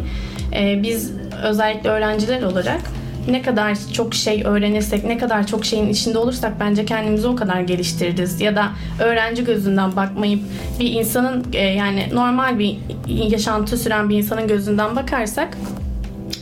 E, 0.54 0.84
biz 0.84 1.12
özellikle 1.44 1.90
öğrenciler 1.90 2.42
olarak 2.42 2.82
ne 3.30 3.42
kadar 3.42 3.78
çok 3.94 4.14
şey 4.14 4.44
öğrenirsek, 4.46 5.04
ne 5.06 5.18
kadar 5.18 5.48
çok 5.48 5.66
şeyin 5.66 5.90
içinde 5.90 6.18
olursak 6.18 6.60
bence 6.60 6.86
kendimizi 6.86 7.28
o 7.28 7.36
kadar 7.36 7.62
geliştiririz. 7.62 8.42
Ya 8.42 8.56
da 8.56 8.72
öğrenci 9.00 9.46
gözünden 9.46 9.96
bakmayıp 9.96 10.40
bir 10.80 10.92
insanın 10.92 11.46
e, 11.54 11.62
yani 11.62 12.10
normal 12.14 12.60
bir 12.60 12.78
yaşantı 13.08 13.78
süren 13.78 14.10
bir 14.10 14.18
insanın 14.18 14.48
gözünden 14.48 14.96
bakarsak 14.96 15.58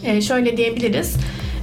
e, 0.03 0.22
şöyle 0.22 0.58
diyebiliriz. 0.58 1.15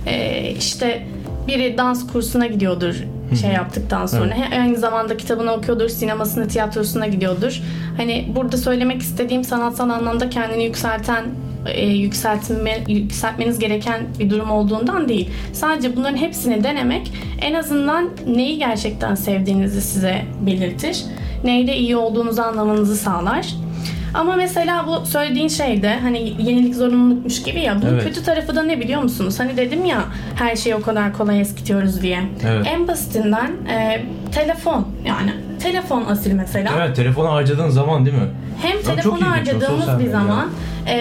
E, 0.07 0.54
işte 0.59 1.07
biri 1.50 1.78
dans 1.78 2.07
kursuna 2.12 2.47
gidiyordur 2.47 2.95
şey 3.40 3.50
yaptıktan 3.50 4.07
sonra. 4.07 4.35
He- 4.35 4.61
Aynı 4.61 4.76
zamanda 4.78 5.16
kitabını 5.16 5.52
okuyordur, 5.52 5.88
sinemasına, 5.88 6.47
tiyatrosuna 6.47 7.07
gidiyordur. 7.07 7.61
Hani 7.97 8.33
burada 8.37 8.57
söylemek 8.57 9.00
istediğim 9.02 9.45
sanatsal 9.45 9.90
anlamda 9.90 10.30
kendini 10.30 10.64
yükselten 10.64 11.25
e, 11.66 11.87
yükseltme, 11.87 12.78
yükseltmeniz 12.88 13.59
gereken 13.59 14.00
bir 14.19 14.30
durum 14.30 14.50
olduğundan 14.50 15.09
değil. 15.09 15.30
Sadece 15.52 15.97
bunların 15.97 16.16
hepsini 16.16 16.64
denemek 16.64 17.12
en 17.42 17.54
azından 17.54 18.09
neyi 18.26 18.59
gerçekten 18.59 19.14
sevdiğinizi 19.14 19.80
size 19.83 20.23
belirtir. 20.47 21.04
Neyde 21.45 21.76
iyi 21.76 21.97
olduğunuzu 21.97 22.42
anlamanızı 22.42 22.97
sağlar. 22.97 23.47
Ama 24.14 24.37
mesela 24.37 24.87
bu 24.87 25.07
söylediğin 25.07 25.49
şey 25.49 25.83
de 25.83 25.99
hani 26.02 26.19
yenilik 26.43 26.75
zorunlulukmuş 26.75 27.43
gibi 27.43 27.61
ya. 27.61 27.83
Bunun 27.83 27.93
Evet. 27.95 28.05
kötü 28.05 28.23
tarafı 28.25 28.57
da 28.57 28.62
ne 28.62 28.81
biliyor 28.81 29.02
musunuz? 29.02 29.40
Hani 29.40 29.57
dedim 29.57 29.85
ya 29.85 30.05
her 30.35 30.57
şeyi 30.57 30.75
o 30.75 30.81
kadar 30.83 31.12
kolay 31.12 31.40
eskitiyoruz 31.40 32.02
diye. 32.02 32.21
Evet. 32.49 32.67
En 32.69 32.88
basitinden 32.88 33.50
e, 33.69 34.02
telefon. 34.33 34.88
Yani 35.07 35.31
telefon 35.62 36.05
asil 36.05 36.33
mesela. 36.33 36.71
Evet 36.79 36.97
telefonu 36.97 37.31
harcadığın 37.33 37.69
zaman 37.69 38.07
değil 38.07 38.17
mi? 38.17 38.29
Hem 38.62 38.76
o, 39.12 39.21
harcadığımız 39.21 39.99
bir 39.99 40.11
zaman 40.11 40.49
e, 40.87 40.95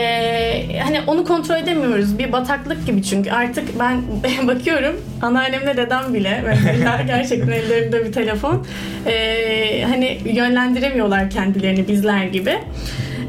hani 0.90 1.02
onu 1.08 1.26
kontrol 1.26 1.56
edemiyoruz. 1.56 2.20
Bir 2.20 2.32
bataklık 2.32 2.86
gibi 2.86 3.04
çünkü 3.04 3.32
artık 3.32 3.80
ben 3.80 4.02
bakıyorum 4.48 5.02
anneannemle 5.22 5.78
dedem 5.78 6.14
bile 6.14 6.44
mesela 6.46 7.02
gerçekten 7.08 7.52
ellerinde 7.52 8.06
bir 8.06 8.14
telefon 8.14 8.66
e, 9.06 9.84
hani 9.90 10.18
yönlendiremiyorlar 10.26 11.30
kendilerini 11.30 11.88
bizler 11.88 12.24
gibi. 12.24 12.58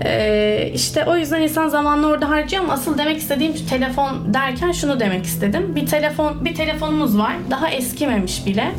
E, 0.05 0.71
işte 0.75 1.05
o 1.05 1.17
yüzden 1.17 1.43
insan 1.43 1.69
zamanını 1.69 2.07
orada 2.07 2.29
harcıyor 2.29 2.62
ama 2.62 2.73
asıl 2.73 2.99
demek 2.99 3.19
istediğim 3.19 3.52
telefon 3.71 4.35
derken 4.35 4.73
şunu 4.73 5.00
demek 5.00 5.25
istedim. 5.25 5.76
Bir 5.76 5.87
telefon 5.87 6.45
bir 6.45 6.55
telefonumuz 6.55 7.19
var. 7.19 7.33
Daha 7.50 7.69
eskimemiş 7.69 8.47
bile. 8.47 8.71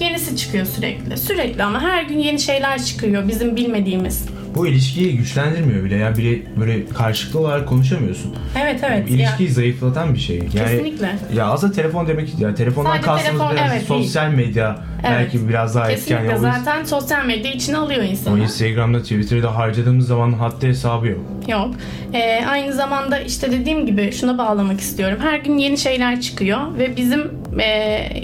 Yenisi 0.00 0.36
çıkıyor 0.36 0.66
sürekli. 0.66 1.16
Sürekli 1.16 1.62
ama 1.62 1.82
her 1.82 2.02
gün 2.02 2.18
yeni 2.18 2.40
şeyler 2.40 2.82
çıkıyor 2.82 3.28
bizim 3.28 3.56
bilmediğimiz. 3.56 4.35
Bu 4.56 4.66
ilişkiyi 4.66 5.16
güçlendirmiyor 5.16 5.84
bile. 5.84 5.96
Yani 5.96 6.16
biri 6.16 6.46
böyle 6.60 6.86
karşılıklı 6.86 7.40
olarak 7.40 7.68
konuşamıyorsun. 7.68 8.34
Evet 8.62 8.80
evet. 8.82 9.10
İlişkiyi 9.10 9.50
zayıflatan 9.50 10.14
bir 10.14 10.18
şey. 10.18 10.36
Yani 10.36 10.50
Kesinlikle. 10.52 11.16
Ya 11.34 11.46
aslında 11.46 11.72
telefon 11.72 12.06
demek 12.06 12.38
ya 12.40 12.54
telefondan 12.54 12.90
Sadece 12.90 13.06
kastımız 13.06 13.40
telefon, 13.40 13.56
biraz 13.56 13.72
evet, 13.72 13.82
sosyal 13.82 14.30
medya 14.30 14.78
Evet. 15.04 15.10
belki 15.18 15.48
biraz 15.48 15.74
daha 15.74 15.90
etken. 15.90 16.18
Kesinlikle 16.18 16.26
Yani 16.46 16.56
o- 16.56 16.58
zaten 16.58 16.84
sosyal 16.84 17.24
medya 17.26 17.52
içine 17.52 17.76
alıyor 17.76 18.00
o 18.00 18.04
insanı. 18.04 18.38
Instagram'da, 18.40 19.02
Twitter'da 19.02 19.56
harcadığımız 19.56 20.06
zaman 20.06 20.32
haddi 20.32 20.66
hesabı 20.68 21.06
yok. 21.06 21.20
Yok. 21.48 21.74
Ee, 22.14 22.44
aynı 22.48 22.72
zamanda 22.72 23.18
işte 23.20 23.52
dediğim 23.52 23.86
gibi 23.86 24.12
şuna 24.12 24.38
bağlamak 24.38 24.80
istiyorum. 24.80 25.18
Her 25.20 25.38
gün 25.38 25.58
yeni 25.58 25.78
şeyler 25.78 26.20
çıkıyor 26.20 26.78
ve 26.78 26.96
bizim 26.96 27.20
e, 27.58 27.66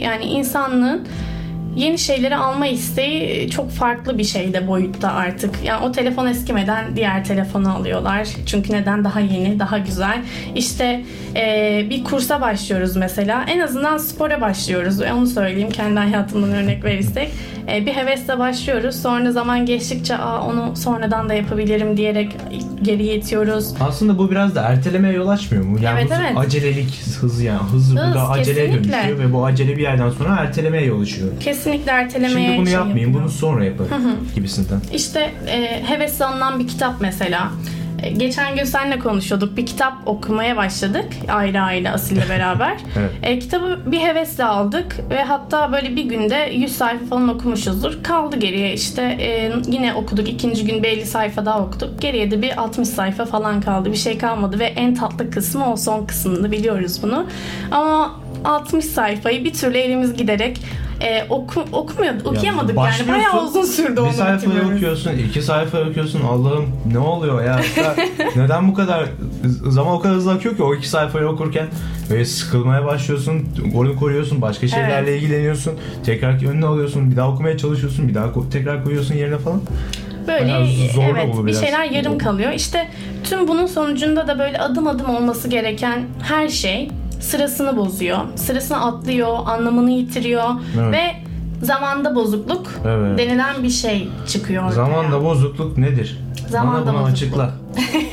yani 0.02 0.24
insanlığın 0.24 1.08
yeni 1.76 1.98
şeyleri 1.98 2.36
alma 2.36 2.66
isteği 2.66 3.50
çok 3.50 3.70
farklı 3.70 4.18
bir 4.18 4.24
şeyde 4.24 4.68
boyutta 4.68 5.12
artık. 5.12 5.50
Yani 5.64 5.84
o 5.84 5.92
telefon 5.92 6.26
eskimeden 6.26 6.96
diğer 6.96 7.24
telefonu 7.24 7.74
alıyorlar. 7.74 8.28
Çünkü 8.46 8.72
neden? 8.72 9.04
Daha 9.04 9.20
yeni, 9.20 9.58
daha 9.58 9.78
güzel. 9.78 10.22
İşte 10.54 11.04
e, 11.36 11.86
bir 11.90 12.04
kursa 12.04 12.40
başlıyoruz 12.40 12.96
mesela. 12.96 13.44
En 13.48 13.60
azından 13.60 13.98
spora 13.98 14.40
başlıyoruz. 14.40 15.02
E, 15.02 15.12
Onu 15.12 15.26
söyleyeyim 15.26 15.70
kendi 15.70 16.00
hayatımdan 16.00 16.50
örnek 16.52 16.84
verirsek. 16.84 17.30
E, 17.72 17.86
bir 17.86 17.92
hevesle 17.92 18.38
başlıyoruz. 18.38 19.02
Sonra 19.02 19.32
zaman 19.32 19.66
geçtikçe 19.66 20.16
Aa, 20.16 20.42
onu 20.42 20.76
sonradan 20.76 21.28
da 21.28 21.34
yapabilirim 21.34 21.96
diyerek 21.96 22.36
geriye 22.82 23.14
itiyoruz. 23.14 23.74
Aslında 23.80 24.18
bu 24.18 24.30
biraz 24.30 24.54
da 24.54 24.62
ertelemeye 24.62 25.14
yol 25.14 25.28
açmıyor 25.28 25.64
mu? 25.64 25.78
Yani 25.82 26.00
Evet, 26.00 26.12
evet. 26.20 26.38
acelelik, 26.38 27.00
hız 27.20 27.42
yani 27.42 27.60
hız, 27.72 27.96
burada 27.96 28.28
aceleye 28.28 28.72
dönüşüyor 28.72 29.18
ve 29.18 29.32
bu 29.32 29.44
acele 29.44 29.76
bir 29.76 29.82
yerden 29.82 30.10
sonra 30.10 30.36
ertelemeye 30.40 30.84
yol 30.86 31.00
açıyor. 31.02 31.28
Kesinlikle 31.40 31.61
ertelemeye 31.66 32.46
Şimdi 32.46 32.58
bunu 32.58 32.66
şey 32.66 32.74
yapmayayım, 32.74 33.08
yapıyor. 33.08 33.22
bunu 33.24 33.30
sonra 33.30 33.64
yaparım 33.64 33.90
gibisinden. 34.34 34.80
İşte 34.92 35.32
e, 35.48 35.82
hevesle 35.88 36.24
alınan 36.24 36.58
bir 36.58 36.68
kitap 36.68 36.94
mesela. 37.00 37.48
E, 38.02 38.10
geçen 38.10 38.56
gün 38.56 38.64
seninle 38.64 38.98
konuşuyorduk. 38.98 39.56
Bir 39.56 39.66
kitap 39.66 39.92
okumaya 40.06 40.56
başladık. 40.56 41.04
Ayrı 41.28 41.60
ayrı 41.60 41.90
Asil'le 41.90 42.22
beraber. 42.30 42.76
Evet. 42.98 43.10
E, 43.22 43.38
kitabı 43.38 43.78
bir 43.86 44.00
hevesle 44.00 44.44
aldık 44.44 44.96
ve 45.10 45.22
hatta 45.22 45.72
böyle 45.72 45.96
bir 45.96 46.04
günde 46.04 46.50
100 46.54 46.76
sayfa 46.76 47.06
falan 47.06 47.28
okumuşuzdur. 47.28 48.02
Kaldı 48.02 48.36
geriye 48.36 48.72
işte 48.74 49.02
e, 49.02 49.52
yine 49.66 49.94
okuduk. 49.94 50.28
ikinci 50.28 50.64
gün 50.66 50.82
bir 50.82 50.88
50 50.88 51.06
sayfa 51.06 51.46
daha 51.46 51.60
okuduk. 51.60 52.00
Geriye 52.00 52.30
de 52.30 52.42
bir 52.42 52.60
60 52.62 52.88
sayfa 52.88 53.24
falan 53.24 53.60
kaldı. 53.60 53.90
Bir 53.92 53.96
şey 53.96 54.18
kalmadı 54.18 54.58
ve 54.58 54.64
en 54.64 54.94
tatlı 54.94 55.30
kısmı 55.30 55.72
o 55.72 55.76
son 55.76 56.06
kısmında 56.06 56.52
biliyoruz 56.52 57.02
bunu. 57.02 57.26
Ama 57.70 58.21
60 58.44 58.84
sayfayı 58.84 59.44
bir 59.44 59.52
türlü 59.52 59.78
elimiz 59.78 60.16
giderek 60.16 60.60
e, 61.00 61.26
oku, 61.30 61.64
okumuyordu, 61.72 62.28
okuyamadık 62.28 62.68
yani. 62.68 62.76
başlıyorsun, 62.76 63.14
Bayağı 63.14 63.46
uzun 63.46 63.64
sürdü 63.64 63.96
Bir 63.96 64.00
onu 64.00 64.12
sayfayı 64.12 64.50
bitirmemiz. 64.52 64.76
okuyorsun, 64.76 65.10
iki 65.28 65.42
sayfa 65.42 65.78
okuyorsun. 65.80 66.20
Allah'ım 66.20 66.66
ne 66.92 66.98
oluyor 66.98 67.44
ya? 67.44 67.60
Ya 67.76 67.94
Neden 68.36 68.68
bu 68.68 68.74
kadar 68.74 69.04
zaman 69.68 69.94
o 69.94 70.00
kadar 70.00 70.16
hızlı 70.16 70.32
akıyor 70.32 70.56
ki 70.56 70.62
o 70.62 70.74
iki 70.74 70.88
sayfayı 70.88 71.26
okurken 71.26 71.66
böyle 72.10 72.24
sıkılmaya 72.24 72.84
başlıyorsun, 72.84 73.48
onu 73.74 73.96
koruyorsun, 73.96 74.42
başka 74.42 74.68
şeylerle 74.68 75.10
Evet. 75.10 75.22
ilgileniyorsun, 75.22 75.72
tekrar 76.06 76.46
önüne 76.50 76.66
alıyorsun, 76.66 77.10
bir 77.10 77.16
daha 77.16 77.28
okumaya 77.28 77.58
çalışıyorsun, 77.58 78.08
bir 78.08 78.14
daha 78.14 78.32
tekrar 78.52 78.84
koyuyorsun 78.84 79.14
yerine 79.14 79.38
falan. 79.38 79.60
Böyle 80.28 80.52
zorlu 80.94 81.18
evet 81.18 81.46
bir 81.46 81.54
şeyler 81.54 81.84
yarım 81.84 82.18
kalıyor. 82.18 82.52
İşte 82.52 82.88
tüm 83.24 83.48
bunun 83.48 83.66
sonucunda 83.66 84.28
da 84.28 84.38
böyle 84.38 84.58
adım 84.58 84.86
adım 84.86 85.10
olması 85.10 85.48
gereken 85.48 86.04
her 86.22 86.48
şey 86.48 86.90
sırasını 87.22 87.76
bozuyor. 87.76 88.18
Sırasını 88.36 88.84
atlıyor, 88.86 89.38
anlamını 89.46 89.90
yitiriyor 89.90 90.44
Evet. 90.80 90.92
ve 90.94 91.02
zamanda 91.66 92.14
bozukluk 92.14 92.66
Evet. 92.86 93.18
denilen 93.18 93.62
bir 93.62 93.70
şey 93.70 94.08
çıkıyor 94.28 94.62
ortaya. 94.64 94.74
Zamanda 94.74 95.24
bozukluk 95.24 95.78
nedir? 95.78 96.18
Zamanda 96.48 96.86
Bana 96.86 96.94
bunu 96.94 97.02
bozukluk. 97.02 97.12
açıkla. 97.12 97.50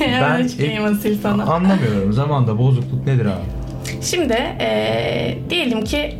Ben 0.00 0.44
açıklayayım 0.44 0.84
Asil 0.84 1.18
sana. 1.22 1.42
Anlamıyorum. 1.44 2.12
Zamanda 2.12 2.58
bozukluk 2.58 3.06
nedir 3.06 3.26
abi? 3.26 3.44
Şimdi 4.02 4.32
eee, 4.60 5.38
diyelim 5.50 5.84
ki 5.84 6.14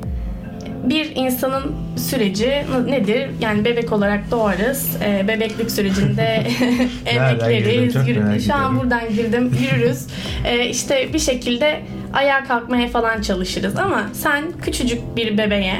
bir 0.84 1.12
insanın 1.16 1.72
süreci 1.96 2.64
nedir? 2.88 3.28
Yani 3.40 3.64
bebek 3.64 3.92
olarak 3.92 4.30
doğarız. 4.30 4.96
Eee, 5.00 5.24
bebeklik 5.28 5.70
sürecinde 5.70 6.46
emekleriz. 7.06 7.94
Yürü- 8.08 8.40
Şu 8.40 8.54
an 8.54 8.80
buradan 8.80 9.08
girdim. 9.14 9.52
Yürürüz. 9.62 10.06
Eee, 10.44 10.68
işte 10.70 11.08
bir 11.12 11.18
şekilde 11.18 11.80
ayağa 12.14 12.44
kalkmaya 12.44 12.88
falan 12.88 13.20
çalışırız 13.20 13.76
ama 13.76 14.02
sen 14.12 14.44
küçücük 14.62 15.16
bir 15.16 15.38
bebeğe 15.38 15.74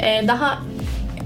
eee, 0.00 0.24
daha 0.28 0.58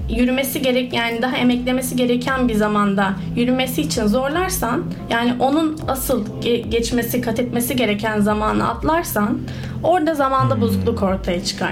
yürümesi 0.09 0.61
gerek 0.61 0.93
yani 0.93 1.21
daha 1.21 1.37
emeklemesi 1.37 1.95
gereken 1.95 2.47
bir 2.47 2.53
zamanda 2.55 3.13
yürümesi 3.35 3.81
için 3.81 4.07
zorlarsan 4.07 4.83
yani 5.09 5.33
onun 5.39 5.79
asıl 5.87 6.25
ge- 6.41 6.69
geçmesi 6.69 7.21
kat 7.21 7.39
etmesi 7.39 7.75
gereken 7.75 8.19
zamanı 8.19 8.69
atlarsan 8.69 9.37
orada 9.83 10.15
zamanda 10.15 10.53
Hmm. 10.55 10.61
bozukluk 10.61 11.03
ortaya 11.03 11.43
çıkar. 11.43 11.71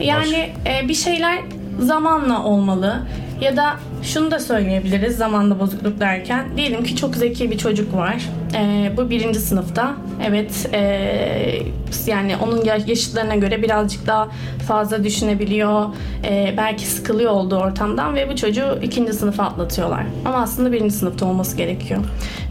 Yani 0.00 0.50
e, 0.66 0.88
bir 0.88 0.94
şeyler 0.94 1.38
zamanla 1.80 2.44
olmalı 2.44 2.96
ya 3.40 3.56
da 3.56 3.74
şunu 4.02 4.30
da 4.30 4.38
söyleyebiliriz 4.40 5.16
zamanda 5.16 5.60
bozukluk 5.60 6.00
derken. 6.00 6.46
Diyelim 6.56 6.84
ki 6.84 6.96
çok 6.96 7.16
zeki 7.16 7.50
bir 7.50 7.58
çocuk 7.58 7.94
var. 7.94 8.28
E, 8.54 8.92
bu 8.96 9.10
birinci 9.10 9.38
sınıfta. 9.40 9.94
Evet 10.28 10.68
e, 10.72 11.62
yani 12.06 12.36
onun 12.42 12.64
ya- 12.64 12.78
yaşıtlarına 12.86 13.34
göre 13.36 13.62
birazcık 13.62 14.06
daha 14.06 14.28
fazla 14.68 15.04
düşünebiliyor. 15.04 15.84
E, 16.24 16.54
belki 16.56 16.86
sıkılıyor 16.86 17.30
olduğu 17.32 17.56
ortamdan 17.56 18.14
ve 18.14 18.30
bu 18.30 18.36
çocuğu 18.36 18.78
ikinci 18.82 19.12
sınıfa 19.12 19.44
atlatıyorlar. 19.44 20.02
Ama 20.24 20.38
aslında 20.42 20.72
birinci 20.72 20.94
sınıfta 20.94 21.26
olması 21.26 21.56
gerekiyor. 21.56 22.00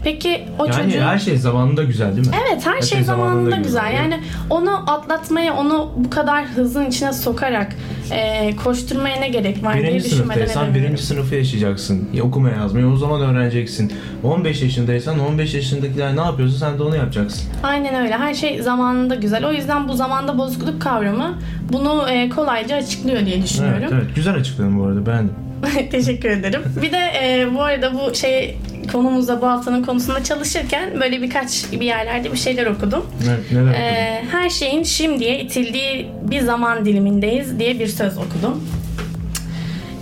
Peki 0.04 0.40
o 0.58 0.64
Yani 0.66 0.74
çocuğun 0.74 1.00
her 1.00 1.18
şey 1.18 1.36
zamanında 1.36 1.84
güzel 1.84 2.16
değil 2.16 2.26
mi? 2.26 2.34
Evet 2.48 2.66
her, 2.66 2.82
şey, 2.82 3.02
zamanında 3.02 3.56
güzel. 3.56 3.92
Yani 3.94 4.20
onu 4.50 4.90
atlatmaya, 4.90 5.54
onu 5.56 5.90
bu 5.96 6.10
kadar 6.10 6.44
hızın 6.44 6.86
içine 6.86 7.12
sokarak 7.12 7.76
e, 8.12 8.56
koşturmaya 8.64 9.16
ne 9.20 9.28
gerek 9.28 9.64
var 9.64 9.74
diye 9.74 9.84
Birinci 9.84 10.04
düşünmeden 10.04 10.34
sınıftaysan 10.34 10.74
birinci 10.74 11.02
sınıfı 11.02 11.34
yaşayacaksın. 11.34 12.08
Ya 12.14 12.24
okuma 12.24 12.50
yazmayı 12.50 12.86
o 12.86 12.96
zaman 12.96 13.20
öğreneceksin. 13.20 13.92
15 14.24 14.62
yaşındaysan 14.62 15.18
15 15.18 15.54
yaşındakiler 15.54 16.16
ne 16.16 16.20
yapıyorsa 16.20 16.58
sen 16.58 16.78
de 16.78 16.82
onu 16.82 16.96
yapacaksın. 16.96 17.42
Aynen 17.62 18.04
öyle. 18.04 18.18
Her 18.18 18.34
şey 18.34 18.62
zamanında 18.62 19.14
güzel. 19.14 19.46
O 19.46 19.52
yüzden 19.52 19.88
bu 19.88 19.92
zamanda 19.92 20.38
bozukluk 20.38 20.82
kavramı 20.82 21.38
bunu 21.72 22.10
e, 22.10 22.28
kolayca 22.28 22.76
açıklıyor 22.76 23.26
diye 23.26 23.42
düşünüyorum. 23.42 23.78
Evet, 23.82 23.92
evet. 23.92 24.14
Güzel 24.16 24.34
açıkladın 24.34 24.78
bu 24.80 24.84
arada 24.84 25.06
beğendim. 25.06 25.47
Teşekkür 25.90 26.28
ederim. 26.28 26.62
Bir 26.82 26.92
de 26.92 26.98
e, 27.22 27.54
bu 27.54 27.62
arada 27.62 27.94
bu 27.94 28.14
şey 28.14 28.58
konumuzda 28.92 29.42
bu 29.42 29.46
haftanın 29.46 29.82
konusunda 29.82 30.24
çalışırken 30.24 31.00
böyle 31.00 31.22
birkaç 31.22 31.72
bir 31.72 31.86
yerlerde 31.86 32.32
bir 32.32 32.38
şeyler 32.38 32.66
okudum. 32.66 33.06
Ne, 33.26 33.58
neler 33.58 33.70
okudun? 33.70 33.80
Ee, 33.80 34.22
her 34.30 34.50
şeyin 34.50 34.82
şimdiye 34.82 35.40
itildiği 35.40 36.08
bir 36.22 36.40
zaman 36.40 36.84
dilimindeyiz 36.84 37.58
diye 37.58 37.78
bir 37.78 37.86
söz 37.86 38.18
okudum. 38.18 38.64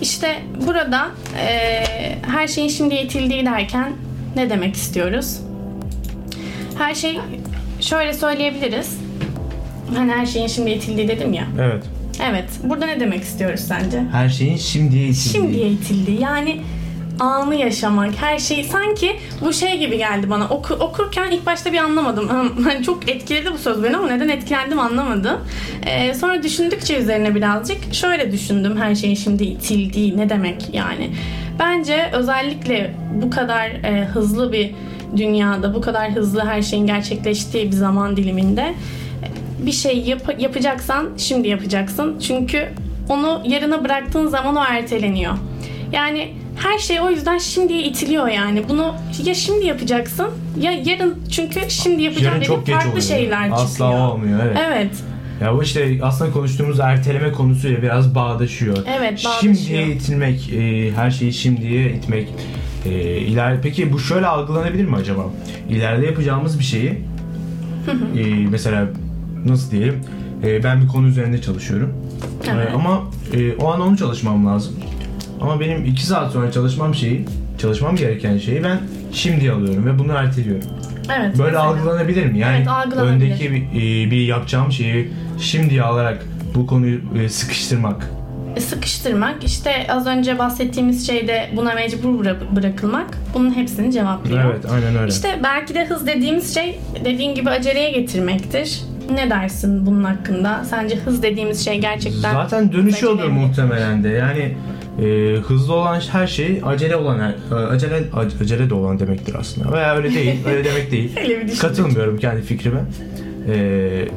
İşte 0.01 0.35
burada 0.67 1.07
e, 1.39 1.83
her 2.21 2.47
şeyin 2.47 2.69
şimdiye 2.69 3.03
itildiği 3.03 3.45
derken 3.45 3.93
ne 4.35 4.49
demek 4.49 4.75
istiyoruz? 4.75 5.39
Her 6.77 6.95
şey 6.95 7.19
şöyle 7.81 8.13
söyleyebiliriz. 8.13 8.97
Hani 9.95 10.11
her 10.11 10.25
şeyin 10.25 10.47
şimdiye 10.47 10.75
itildiği 10.75 11.07
dedim 11.07 11.33
ya. 11.33 11.47
Evet. 11.61 11.83
Evet. 12.23 12.49
Burada 12.63 12.85
ne 12.85 12.99
demek 12.99 13.23
istiyoruz 13.23 13.59
sence? 13.59 14.03
Her 14.11 14.29
şeyin 14.29 14.57
şimdiye 14.57 15.07
itildiği. 15.07 15.33
Şimdiye 15.33 15.69
itildi. 15.69 16.11
Yani 16.21 16.61
anı 17.19 17.55
yaşamak, 17.55 18.11
her 18.21 18.39
şey 18.39 18.63
sanki 18.63 19.15
bu 19.41 19.53
şey 19.53 19.79
gibi 19.79 19.97
geldi 19.97 20.29
bana. 20.29 20.47
Oku, 20.49 20.73
okurken 20.73 21.31
ilk 21.31 21.45
başta 21.45 21.73
bir 21.73 21.77
anlamadım. 21.77 22.27
Hani 22.63 22.83
çok 22.83 23.09
etkiledi 23.09 23.53
bu 23.53 23.57
söz 23.57 23.83
beni 23.83 23.97
ama 23.97 24.07
neden 24.07 24.29
etkilendim 24.29 24.79
anlamadım. 24.79 25.37
Ee, 25.85 26.13
sonra 26.13 26.43
düşündükçe 26.43 26.97
üzerine 26.97 27.35
birazcık 27.35 27.93
şöyle 27.93 28.31
düşündüm 28.31 28.77
her 28.77 28.95
şeyin 28.95 29.15
şimdi 29.15 29.43
itildiği 29.43 30.17
ne 30.17 30.29
demek 30.29 30.73
yani. 30.73 31.09
Bence 31.59 32.09
özellikle 32.13 32.93
bu 33.21 33.29
kadar 33.29 33.65
e, 33.69 34.05
hızlı 34.05 34.51
bir 34.51 34.71
dünyada, 35.17 35.73
bu 35.73 35.81
kadar 35.81 36.11
hızlı 36.11 36.45
her 36.45 36.61
şeyin 36.61 36.87
gerçekleştiği 36.87 37.65
bir 37.67 37.75
zaman 37.75 38.17
diliminde 38.17 38.73
bir 39.59 39.71
şey 39.71 39.99
yap- 39.99 40.35
yapacaksan 40.41 41.09
şimdi 41.17 41.47
yapacaksın. 41.47 42.19
Çünkü 42.19 42.67
onu 43.09 43.41
yarına 43.45 43.83
bıraktığın 43.83 44.27
zaman 44.27 44.55
o 44.55 44.63
erteleniyor. 44.63 45.33
Yani 45.91 46.33
her 46.55 46.77
şey 46.77 47.01
o 47.01 47.09
yüzden 47.09 47.37
şimdiye 47.37 47.83
itiliyor 47.83 48.27
yani. 48.27 48.63
Bunu 48.69 48.95
ya 49.25 49.33
şimdi 49.33 49.65
yapacaksın 49.65 50.27
ya 50.61 50.71
yarın 50.71 51.15
çünkü 51.31 51.59
şimdi 51.69 52.03
yapacağım 52.03 52.33
Yarın 52.35 52.45
çok 52.45 52.65
geç 52.65 52.75
farklı 52.75 52.89
oluyor. 52.89 53.03
şeyler 53.03 53.49
Asla 53.51 53.67
çıkıyor. 53.87 54.07
olmuyor 54.09 54.39
evet. 54.45 54.57
Evet. 54.67 54.91
Ya 55.41 55.53
bu 55.57 55.63
işte 55.63 55.99
aslında 56.03 56.31
konuştuğumuz 56.31 56.79
erteleme 56.79 57.31
konusuyla 57.31 57.81
biraz 57.81 58.15
bağdaşıyor. 58.15 58.77
Evet, 58.99 59.25
bağdaşıyor. 59.25 59.55
Şimdiye 59.55 59.87
itilmek, 59.87 60.53
e, 60.53 60.91
her 60.91 61.11
şeyi 61.11 61.33
şimdiye 61.33 61.91
itmek. 61.91 62.27
E, 62.85 62.89
iler 63.17 63.61
peki 63.61 63.93
bu 63.93 63.99
şöyle 63.99 64.27
algılanabilir 64.27 64.85
mi 64.85 64.95
acaba? 64.95 65.21
İleride 65.69 66.05
yapacağımız 66.05 66.59
bir 66.59 66.63
şeyi 66.63 66.89
e, 68.17 68.23
mesela 68.49 68.87
nasıl 69.45 69.71
diyelim? 69.71 70.01
E, 70.43 70.63
ben 70.63 70.81
bir 70.81 70.87
konu 70.87 71.07
üzerinde 71.07 71.41
çalışıyorum. 71.41 71.93
E, 72.47 72.51
Evet. 72.51 72.69
ama 72.75 73.03
e, 73.33 73.53
o 73.55 73.71
an 73.71 73.81
onu 73.81 73.97
çalışmam 73.97 74.45
lazım. 74.47 74.73
Ama 75.41 75.59
benim 75.59 75.85
iki 75.85 76.05
saat 76.05 76.31
sonra 76.31 76.51
çalışmam 76.51 76.95
şeyi, 76.95 77.25
çalışmam 77.57 77.95
gereken 77.95 78.37
şeyi 78.37 78.63
ben 78.63 78.79
şimdi 79.13 79.51
alıyorum 79.51 79.85
ve 79.85 79.99
bunu 79.99 80.11
erteliyorum. 80.11 80.63
Evet. 81.19 81.37
Böyle 81.37 81.43
mesela. 81.51 81.63
algılanabilir 81.63 82.25
mi? 82.25 82.39
Yani 82.39 82.57
Evet, 82.57 82.67
algılanabilir. 82.67 83.25
öndeki 83.31 83.51
bir, 83.51 83.61
e, 84.07 84.11
bir 84.11 84.25
yapacağım 84.25 84.71
şeyi 84.71 85.09
şimdi 85.39 85.81
alarak 85.81 86.25
bu 86.55 86.67
konuyu 86.67 86.99
e, 87.23 87.29
sıkıştırmak. 87.29 88.09
E, 88.55 88.59
sıkıştırmak 88.61 89.43
işte 89.43 89.87
az 89.89 90.07
önce 90.07 90.39
bahsettiğimiz 90.39 91.07
şeyde 91.07 91.49
buna 91.55 91.73
mecbur 91.73 92.09
bıra- 92.25 92.55
bırakılmak 92.55 93.17
bunun 93.33 93.55
hepsini 93.55 93.91
cevaplıyor. 93.91 94.43
Evet, 94.45 94.65
aynen 94.71 94.95
öyle. 94.97 95.11
İşte 95.11 95.39
belki 95.43 95.73
de 95.75 95.85
hız 95.85 96.07
dediğimiz 96.07 96.53
şey 96.53 96.79
dediğin 97.05 97.35
gibi 97.35 97.49
aceleye 97.49 97.91
getirmektir. 97.91 98.81
Ne 99.13 99.29
dersin 99.29 99.85
bunun 99.85 100.03
hakkında? 100.03 100.63
Sence 100.69 100.95
hız 100.95 101.23
dediğimiz 101.23 101.65
şey 101.65 101.81
gerçekten 101.81 102.33
Zaten 102.33 102.67
acele 102.67 103.27
mi? 103.27 103.33
muhtemelen 103.33 104.03
de. 104.03 104.09
Yani 104.09 104.55
e, 105.05 105.35
hızlı 105.35 105.73
olan 105.73 105.99
her 106.11 106.27
şey 106.27 106.61
acele 106.65 106.95
olan 106.95 107.19
e, 107.51 107.53
acele 107.55 107.95
ac- 107.97 108.43
acele 108.43 108.69
de 108.69 108.73
olan 108.73 108.99
demektir 108.99 109.35
aslında. 109.39 109.71
Veya 109.71 109.95
öyle 109.95 110.13
değil, 110.13 110.35
öyle 110.47 110.63
demek 110.63 110.91
değil. 110.91 111.11
Öyle. 111.19 111.53
Katılmıyorum 111.61 112.17
kendi 112.17 112.41
fikrime. 112.41 112.79
E, 113.53 114.07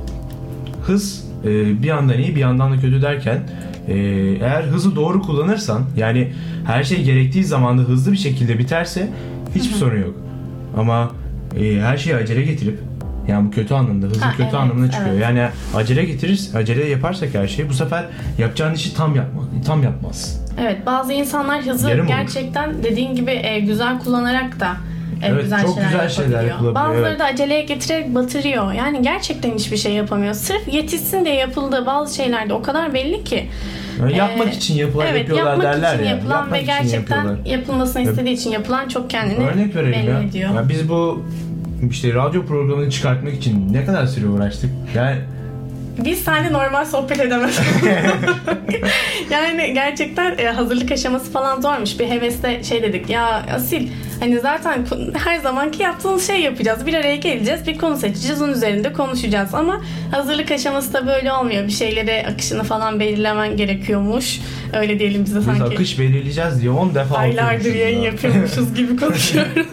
hız 0.83 1.25
e, 1.45 1.49
bir 1.83 1.87
yandan 1.89 2.19
iyi, 2.19 2.35
bir 2.35 2.41
yandan 2.41 2.73
da 2.73 2.77
kötü 2.77 3.03
derken 3.03 3.39
e, 3.89 3.95
eğer 4.41 4.63
hızı 4.63 4.97
doğru 4.97 5.23
kullanırsan 5.23 5.83
yani 5.97 6.33
her 6.67 6.85
şey 6.85 7.03
gerektiği 7.03 7.45
zamanda 7.45 7.83
hızlı 7.83 8.13
bir 8.13 8.17
şekilde 8.17 8.59
biterse 8.59 9.09
hiçbir 9.55 9.75
sorun 9.75 10.01
yok. 10.01 10.15
Ama 10.77 11.11
e, 11.61 11.81
her 11.81 11.97
şeyi 11.97 12.17
acele 12.17 12.43
getirip 12.43 12.79
yani 13.31 13.47
bu 13.47 13.51
kötü 13.51 13.75
anlamda, 13.75 14.07
hızın 14.07 14.21
Ha, 14.21 14.31
kötü 14.31 14.43
evet, 14.43 14.55
anlamına 14.55 14.91
çıkıyor. 14.91 15.11
evet. 15.15 15.23
Yani 15.23 15.49
acele 15.77 16.05
getirir, 16.05 16.49
acele 16.55 16.85
yaparsak 16.89 17.35
her 17.35 17.49
şeyi 17.49 17.69
bu 17.69 17.75
sefer 17.75 18.05
yapacağın 18.39 18.75
işi 18.75 18.95
tam 18.95 19.15
yapma, 19.17 19.43
tam 19.67 19.83
yapmaz. 19.83 20.41
Evet 20.61 20.87
bazı 20.87 21.13
insanlar 21.13 21.63
hızı 21.63 21.91
Yarım 21.91 22.07
olur. 22.07 22.15
gerçekten 22.17 22.83
dediğin 22.83 23.15
gibi 23.15 23.31
e, 23.31 23.61
güzel 23.61 23.99
kullanarak 23.99 24.61
da 24.61 24.67
e, 25.23 25.27
Evet, 25.27 25.43
güzel 25.43 25.63
çok 25.63 25.75
şeyler 25.75 25.91
güzel 25.91 26.09
şeyler 26.09 26.45
yapabiliyor. 26.45 26.75
Bazıları 26.75 27.09
evet. 27.09 27.19
da 27.21 27.25
aceleye 27.25 27.63
getirerek 27.63 28.15
batırıyor. 28.15 28.73
Yani 28.73 29.03
gerçekten 29.03 29.51
hiçbir 29.55 29.77
şey 29.77 29.93
yapamıyor. 29.93 30.35
Sırf 30.35 30.69
yetişsin 30.75 31.25
diye 31.25 31.35
yapıldığı 31.35 31.87
bazı 31.87 32.15
şeylerde 32.15 32.55
o 32.55 32.63
kadar 32.63 32.95
belli 32.95 33.25
ki. 33.25 33.47
Yani 34.01 34.17
yapmak 34.17 34.49
Ee, 34.49 34.51
için 34.57 34.75
yapılan 34.75 35.07
evet, 35.07 35.19
yapıyorlar 35.19 35.47
yapmak 35.53 35.75
derler 35.75 35.95
için 35.95 36.05
ya. 36.05 36.11
yapılan 36.11 36.37
Yapmak 36.37 36.53
ve 36.53 36.63
için 36.63 36.67
gerçekten 36.67 37.17
yapıyorlar. 37.17 37.47
yapılmasını 37.47 38.03
istediği 38.03 38.35
için 38.35 38.51
yapılan 38.51 38.89
çok 38.89 39.11
kendini 39.11 39.45
Örnek 39.47 39.75
verelim 39.77 39.93
belli 39.93 40.11
ya. 40.11 40.21
ediyor. 40.23 40.55
ya. 40.55 40.69
Biz 40.69 40.89
bu 40.89 41.23
işte 41.91 42.15
radyo 42.15 42.47
programını 42.47 42.91
çıkartmak 42.91 43.35
için 43.35 43.73
ne 43.73 43.85
kadar 43.85 44.07
süre 44.07 44.27
uğraştık? 44.27 44.71
Yani 44.95 45.17
Biz 45.99 46.19
seninle 46.19 46.53
normal 46.53 46.85
sohbet 46.85 47.21
edemez. 47.21 47.61
yani 49.31 49.75
gerçekten 49.75 50.39
e, 50.39 50.47
hazırlık 50.47 50.93
aşaması 50.93 51.33
falan 51.33 51.61
zormuş. 51.61 51.99
Bir 51.99 52.09
hevesle 52.09 52.65
şey 52.65 52.83
dedik 52.83 53.11
ya 53.11 53.47
Asil 53.55 53.89
hani 54.21 54.41
zaten 54.41 54.87
her 55.25 55.39
zamanki 55.39 55.83
yaptığımız 55.83 56.27
şey 56.27 56.41
yapacağız. 56.41 56.87
Bir 56.87 56.95
araya 56.95 57.17
geleceğiz, 57.17 57.67
bir 57.67 57.79
konu 57.79 57.97
seçeceğiz, 57.97 58.43
onun 58.43 58.53
üzerinde 58.53 58.93
konuşacağız. 58.93 59.55
Ama 59.55 59.81
hazırlık 60.11 60.51
aşaması 60.51 60.93
da 60.93 61.07
böyle 61.07 61.33
olmuyor. 61.33 61.67
Bir 61.67 61.73
şeylere 61.73 62.27
akışını 62.27 62.63
falan 62.63 63.01
belirlemen 63.01 63.57
gerekiyormuş. 63.57 64.41
Öyle 64.75 64.99
diyelim 64.99 65.25
bize 65.25 65.39
biz 65.39 65.45
sanki. 65.45 65.63
akış 65.75 65.99
belirleyeceğiz 65.99 66.61
diye 66.61 66.71
10 66.71 66.95
defa 66.95 67.17
Aylardır 67.17 67.75
yayın 67.75 67.99
ya. 67.99 68.05
yapıyormuşuz 68.05 68.75
gibi 68.75 68.97
konuşuyoruz. 69.01 69.67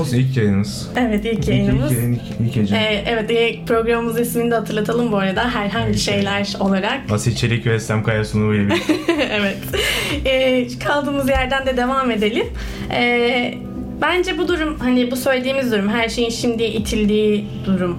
Olsun 0.00 0.16
ilk 0.16 0.36
yayınımız. 0.36 0.88
evet 0.96 1.24
ilk 1.24 1.38
İlk, 1.38 1.48
yayınımız. 1.48 1.92
ilk, 1.92 1.98
yayın, 1.98 2.12
ilk, 2.12 2.56
ilk 2.56 2.70
yayın. 2.70 2.84
Ee, 2.84 3.04
evet 3.08 3.30
e, 3.30 3.64
programımızın 3.64 4.22
ismini 4.22 4.50
de 4.50 4.54
hatırlatalım 4.54 5.12
bu 5.12 5.16
arada. 5.16 5.50
Herhangi 5.54 5.98
şeyler 5.98 6.52
olarak. 6.60 7.00
Asil 7.10 7.36
Çelik 7.36 7.66
ve 7.66 7.74
Eslem 7.74 8.02
Kaya 8.02 8.24
sunumu 8.24 8.54
evet. 9.30 9.56
Ee, 10.24 10.68
kaldığımız 10.84 11.28
yerden 11.28 11.66
de 11.66 11.76
devam 11.76 12.10
edelim. 12.10 12.46
Ee, 12.92 13.54
bence 14.02 14.38
bu 14.38 14.48
durum 14.48 14.78
hani 14.78 15.10
bu 15.10 15.16
söylediğimiz 15.16 15.72
durum 15.72 15.88
her 15.88 16.08
şeyin 16.08 16.30
şimdiye 16.30 16.68
itildiği 16.70 17.44
durum. 17.66 17.98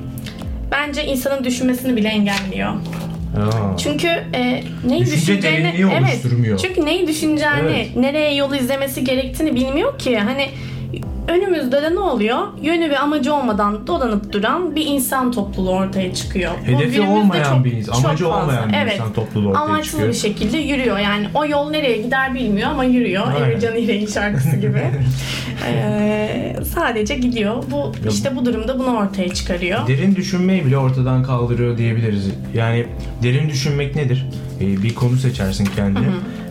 Bence 0.72 1.06
insanın 1.06 1.44
düşünmesini 1.44 1.96
bile 1.96 2.08
engelliyor. 2.08 2.70
Aa. 2.70 3.78
Çünkü 3.78 4.08
e, 4.08 4.64
neyi 4.88 5.02
Düşünce 5.02 5.18
düşüneceğini 5.18 5.86
oluşturmuyor. 5.86 6.58
Çünkü 6.60 6.86
neyi 6.86 7.08
düşüneceğini, 7.08 7.70
Evet. 7.76 7.96
nereye 7.96 8.36
yol 8.36 8.54
izlemesi 8.54 9.04
gerektiğini 9.04 9.56
bilmiyor 9.56 10.00
ki. 10.00 10.18
Hani 10.18 10.50
önümüzde 11.28 11.82
de 11.82 11.96
ne 11.96 12.00
oluyor? 12.00 12.38
Yönü 12.62 12.90
ve 12.90 13.00
amacı 13.00 13.34
olmadan 13.34 13.88
dolanıp 13.88 14.34
duran 14.34 14.76
bir 14.76 14.86
insan 14.86 15.32
topluluğu 15.32 15.72
ortaya 15.72 16.14
çıkıyor. 16.14 16.52
Hedefi 16.66 17.02
olmayan 17.02 17.56
çok- 17.56 17.66
bir 17.66 17.72
insan, 17.72 17.94
amacı 17.94 18.28
olmayan 18.30 18.70
bir 18.70 18.78
Evet. 18.78 18.94
insan 18.94 19.14
topluluğu 19.14 19.50
ortaya 19.50 19.60
Amaçsız 19.64 19.92
çıkıyor. 19.92 20.10
bir 20.10 20.14
şekilde 20.14 20.58
yürüyor. 20.58 20.98
Yani 21.00 21.28
o 21.34 21.46
yol 21.46 21.70
nereye 21.70 21.98
gider 21.98 22.34
bilmiyor 22.34 22.70
ama 22.72 22.84
yürüyor. 22.84 23.24
Emircan 23.42 23.76
İrek'in 23.76 24.08
şarkısı 24.08 24.56
gibi. 24.62 24.82
Ee, 25.68 26.56
sadece 26.76 27.16
gidiyor. 27.16 27.64
Bu 27.72 27.92
işte 28.10 28.36
bu 28.36 28.46
durumda 28.46 28.80
bunu 28.80 28.98
ortaya 28.98 29.34
çıkarıyor. 29.34 29.88
Derin 29.88 30.16
düşünmeyi 30.16 30.66
bile 30.66 30.78
ortadan 30.78 31.24
kaldırıyor 31.24 31.78
diyebiliriz. 31.78 32.30
Yani 32.56 32.86
derin 33.24 33.50
düşünmek 33.50 33.96
nedir? 33.96 34.26
Ee, 34.62 34.84
bir 34.84 34.96
konu 34.96 35.16
seçersin 35.16 35.66
kendine 35.76 36.08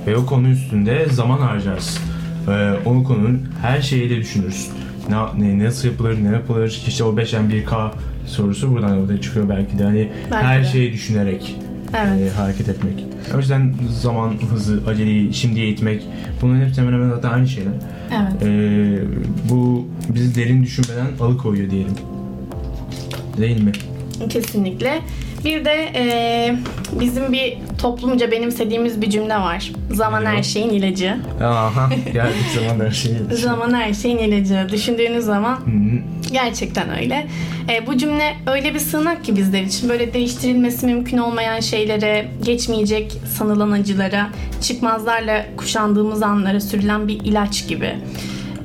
ve 0.07 0.17
o 0.17 0.27
konu 0.27 0.49
üstünde 0.49 1.07
zaman 1.07 1.39
harcarsın. 1.39 2.03
Ee, 2.49 2.73
o 2.85 3.03
konunun 3.05 3.43
her 3.63 3.81
şeyiyle 3.83 4.17
düşünürsün. 4.17 4.73
Ne, 5.09 5.49
ne 5.59 5.65
nasıl 5.65 5.89
yapılır, 5.89 6.25
ne 6.25 6.29
yapılır? 6.29 6.83
İşte 6.89 7.05
o 7.05 7.17
5M1K 7.17 7.91
sorusu 8.27 8.71
buradan 8.73 8.99
ortaya 9.03 9.21
çıkıyor 9.21 9.49
belki 9.49 9.79
de. 9.79 9.85
Hani 9.85 10.09
Belki 10.31 10.47
her 10.47 10.63
de. 10.65 10.69
şeyi 10.69 10.93
düşünerek 10.93 11.57
Evet. 11.97 12.33
e, 12.33 12.37
hareket 12.37 12.69
etmek. 12.69 13.05
O 13.35 13.39
yüzden 13.39 13.75
zaman, 14.01 14.33
hızı, 14.51 14.81
aceleyi 14.89 15.35
şimdiye 15.35 15.69
itmek 15.69 16.03
bunların 16.43 16.67
hepsi 16.67 16.81
hemen 16.81 16.93
hemen 16.93 17.09
zaten 17.11 17.31
aynı 17.31 17.49
şeyler. 17.49 17.73
Evet. 18.13 18.43
Ee, 18.43 18.99
bu 19.51 19.87
bizi 20.09 20.35
derin 20.35 20.63
düşünmeden 20.63 21.07
alıkoyuyor 21.21 21.71
diyelim. 21.71 21.95
Değil 23.39 23.63
mi? 23.63 23.73
Kesinlikle. 24.29 25.01
Bir 25.45 25.65
de 25.65 25.89
e, 25.95 26.57
bizim 27.01 27.33
bir 27.33 27.59
toplumca 27.79 28.31
benimsediğimiz 28.31 29.03
bir 29.03 29.11
cümle 29.11 29.37
var. 29.37 29.73
Zaman 29.91 30.25
her 30.25 30.43
şeyin 30.43 30.71
ilacı. 30.71 31.17
Aha 31.43 31.89
geldik 32.13 32.45
zaman 32.55 32.87
her 32.87 32.91
şeyi. 32.91 33.17
Zaman 33.31 33.75
her 33.75 33.95
şeyin 33.95 34.19
ilacı. 34.19 34.67
Düşündüğünüz 34.73 35.25
zaman 35.25 35.59
gerçekten 36.33 36.99
öyle. 36.99 37.27
E, 37.73 37.87
bu 37.87 37.99
cümle 37.99 38.35
öyle 38.47 38.75
bir 38.75 38.79
sığınak 38.79 39.25
ki 39.25 39.37
bizler 39.37 39.63
için. 39.63 39.89
Böyle 39.89 40.15
değiştirilmesi 40.15 40.87
mümkün 40.87 41.19
olmayan 41.19 41.61
şeylere, 41.61 42.29
geçmeyecek 42.45 43.13
sanılan 43.39 43.71
acılara, 43.71 44.31
çıkmazlarla 44.63 45.47
kuşandığımız 45.57 46.23
anlara 46.23 46.61
sürülen 46.61 47.09
bir 47.09 47.21
ilaç 47.25 47.69
gibi. 47.69 47.95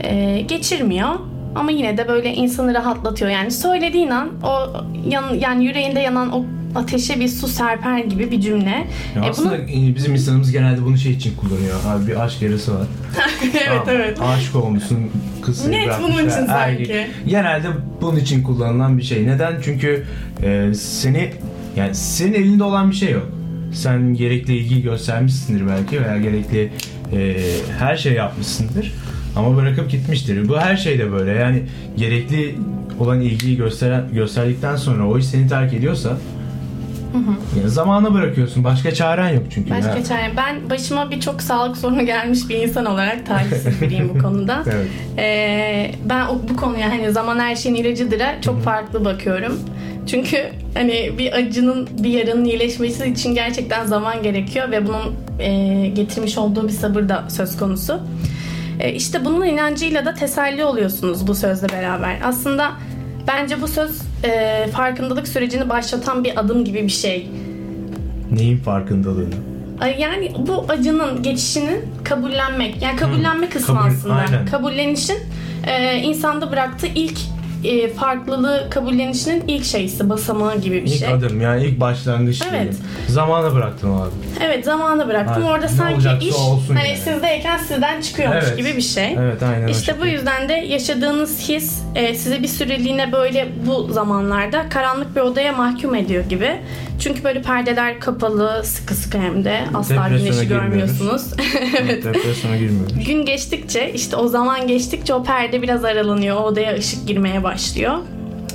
E, 0.04 0.41
geçirmiyor. 0.47 1.10
Ama 1.55 1.71
yine 1.71 1.97
de 1.97 2.07
böyle 2.07 2.33
insanı 2.33 2.73
rahatlatıyor. 2.73 3.31
Yani 3.31 3.51
söylediğin 3.51 4.09
an 4.09 4.29
o 4.43 4.67
yan, 5.09 5.33
yani 5.33 5.65
yüreğinde 5.65 5.99
yanan 5.99 6.31
o 6.31 6.45
ateşe 6.75 7.19
bir 7.19 7.27
su 7.27 7.47
serper 7.47 7.97
gibi 7.99 8.31
bir 8.31 8.41
cümle. 8.41 8.87
Ya 9.15 9.23
E, 9.25 9.29
aslında 9.29 9.57
e, 9.57 9.95
bizim 9.95 10.13
insanımız 10.13 10.51
genelde 10.51 10.85
bunu 10.85 10.97
şey 10.97 11.11
için 11.11 11.35
kullanıyor. 11.35 11.75
Abi 11.87 12.07
bir 12.07 12.23
aşk 12.23 12.41
yarısı 12.41 12.75
var. 12.75 12.87
evet 13.43 13.67
Tamam, 13.67 13.85
evet. 13.89 14.17
Aşık 14.21 14.55
olmuşsun 14.55 14.99
kız 15.41 15.67
Net 15.67 15.89
bunun 16.03 16.13
için 16.29 16.45
erkek. 16.49 16.87
sanki. 16.87 17.07
Genelde 17.27 17.67
bunun 18.01 18.19
için 18.19 18.43
kullanılan 18.43 18.97
bir 18.97 19.03
şey. 19.03 19.27
Neden? 19.27 19.53
Çünkü 19.63 20.05
e, 20.43 20.73
seni 20.73 21.31
yani 21.75 21.95
senin 21.95 22.33
elinde 22.33 22.63
olan 22.63 22.91
bir 22.91 22.95
şey 22.95 23.11
yok. 23.11 23.29
Sen 23.73 24.13
gerekli 24.13 24.55
ilgi 24.57 24.81
göstermişsindir 24.81 25.67
belki 25.67 26.01
veya 26.01 26.17
gerekli 26.17 26.71
e, 27.13 27.37
her 27.79 27.97
şey 27.97 28.13
yapmışsındır. 28.13 28.93
Ama 29.35 29.55
bırakıp 29.55 29.91
gitmiştir. 29.91 30.49
Bu 30.49 30.57
her 30.57 30.77
şeyde 30.77 31.11
böyle. 31.11 31.31
Yani 31.31 31.63
gerekli 31.97 32.55
olan 32.99 33.21
ilgiyi 33.21 33.57
gösteren, 33.57 34.03
gösterdikten 34.13 34.75
sonra 34.75 35.07
o 35.07 35.17
iş 35.17 35.25
seni 35.25 35.47
terk 35.47 35.73
ediyorsa 35.73 36.17
yani 37.59 37.69
zamana 37.69 38.13
bırakıyorsun. 38.13 38.63
Başka 38.63 38.93
çaren 38.93 39.29
yok 39.29 39.43
çünkü. 39.49 39.69
Başka 39.69 39.97
ya. 39.97 40.03
çare. 40.03 40.31
Ben 40.37 40.69
başıma 40.69 41.11
birçok 41.11 41.41
sağlık 41.41 41.77
sorunu 41.77 42.05
gelmiş 42.05 42.39
bir 42.49 42.55
insan 42.55 42.85
olarak 42.85 43.25
talihsiz 43.25 43.81
biriyim 43.81 44.09
bu 44.15 44.19
konuda. 44.21 44.63
Evet. 44.71 44.87
Ee, 45.17 45.91
ben 46.05 46.25
o, 46.25 46.41
bu 46.49 46.55
konuya 46.55 46.89
hani 46.89 47.11
zaman 47.11 47.39
her 47.39 47.55
şeyin 47.55 47.75
ilacıdır'a 47.75 48.41
çok 48.41 48.63
farklı 48.63 49.05
bakıyorum. 49.05 49.59
Çünkü 50.07 50.37
hani 50.73 51.11
bir 51.17 51.33
acının 51.33 51.89
bir 52.03 52.09
yaranın 52.09 52.45
iyileşmesi 52.45 53.05
için 53.05 53.35
gerçekten 53.35 53.85
zaman 53.85 54.23
gerekiyor 54.23 54.71
ve 54.71 54.87
bunun 54.87 55.15
e, 55.39 55.87
getirmiş 55.87 56.37
olduğu 56.37 56.67
bir 56.67 56.73
sabır 56.73 57.09
da 57.09 57.23
söz 57.29 57.57
konusu. 57.57 57.99
E, 58.81 58.93
işte 58.93 59.25
bunun 59.25 59.45
inancıyla 59.45 60.05
da 60.05 60.13
teselli 60.13 60.63
oluyorsunuz 60.65 61.27
bu 61.27 61.35
sözle 61.35 61.69
beraber. 61.69 62.17
Aslında 62.23 62.71
bence 63.27 63.61
bu 63.61 63.67
söz 63.67 64.01
e, 64.23 64.67
farkındalık 64.71 65.27
sürecini 65.27 65.69
başlatan 65.69 66.23
bir 66.23 66.39
adım 66.39 66.65
gibi 66.65 66.83
bir 66.83 66.89
şey. 66.89 67.29
Neyin 68.31 68.57
farkındalığını? 68.57 69.33
Yani 69.99 70.31
bu 70.37 70.65
acının 70.69 71.23
geçişinin 71.23 71.81
kabullenmek. 72.03 72.81
Yani 72.81 72.95
kabullenme 72.95 73.49
kısmı 73.49 73.75
kabul- 73.75 73.87
aslında. 73.87 74.13
aynen. 74.15 74.45
Kabullenişin 74.45 75.17
e, 75.67 75.95
insanda 75.97 76.51
bıraktığı 76.51 76.87
ilk 76.87 77.17
e, 77.63 77.93
farklılığı 77.93 78.67
kabullenişinin 78.69 79.43
ilk 79.47 79.65
şeysi, 79.65 80.10
basamağı 80.10 80.62
gibi 80.62 80.76
bir 80.76 80.91
İlk 80.91 81.00
şey. 81.00 81.08
adım 81.13 81.41
yani 81.41 81.63
ilk 81.65 81.80
başlangıç 81.80 82.41
Evet. 82.41 82.52
diyelim. 82.52 82.78
Zamana 83.08 83.54
bıraktım 83.56 83.95
abi. 84.02 84.10
Evet 84.45 84.65
zamanı 84.65 85.08
bıraktım. 85.08 85.36
Aynen. 85.43 85.47
Orada 85.54 85.65
Ne 85.65 85.71
sanki 85.71 86.28
iş 86.28 86.36
olsun 86.36 86.76
hani 86.76 86.88
yani. 86.88 86.97
sizdeyken 86.97 87.58
sizden 87.58 88.02
çıkıyormuş 88.02 88.43
Evet. 88.47 88.58
gibi 88.58 88.78
bir 88.78 88.82
şey. 88.82 89.13
Evet 89.13 89.43
aynen 89.43 89.67
İşte 89.67 89.95
bu 90.02 90.06
yüzden 90.06 90.50
de 90.50 90.54
yaşadığınız 90.54 91.50
his 91.50 91.82
e, 91.95 92.15
size 92.15 92.43
bir 92.43 92.47
süreliğine 92.47 93.12
böyle 93.12 93.47
bu 93.67 93.93
zamanlarda 93.93 94.69
karanlık 94.69 95.15
bir 95.15 95.21
odaya 95.21 95.52
mahkum 95.54 95.95
ediyor 95.95 96.24
gibi. 96.26 96.52
Çünkü 97.01 97.23
böyle 97.23 97.41
perdeler 97.41 97.99
kapalı, 97.99 98.61
sıkı 98.63 98.93
sıkı 98.93 99.17
hem 99.17 99.43
de 99.43 99.59
asla 99.73 100.09
güneşi 100.09 100.47
görmüyorsunuz. 100.47 101.21
Evet. 101.81 102.03
Depresyona 102.03 102.57
girmiyoruz. 102.57 103.05
Gün 103.05 103.25
geçtikçe 103.25 103.91
işte 103.93 104.15
o 104.15 104.27
zaman 104.27 104.67
geçtikçe 104.67 105.13
o 105.13 105.23
perde 105.23 105.61
biraz 105.61 105.85
aralanıyor. 105.85 106.37
O 106.37 106.39
odaya 106.39 106.75
ışık 106.75 107.07
girmeye 107.07 107.43
başlıyor. 107.43 107.97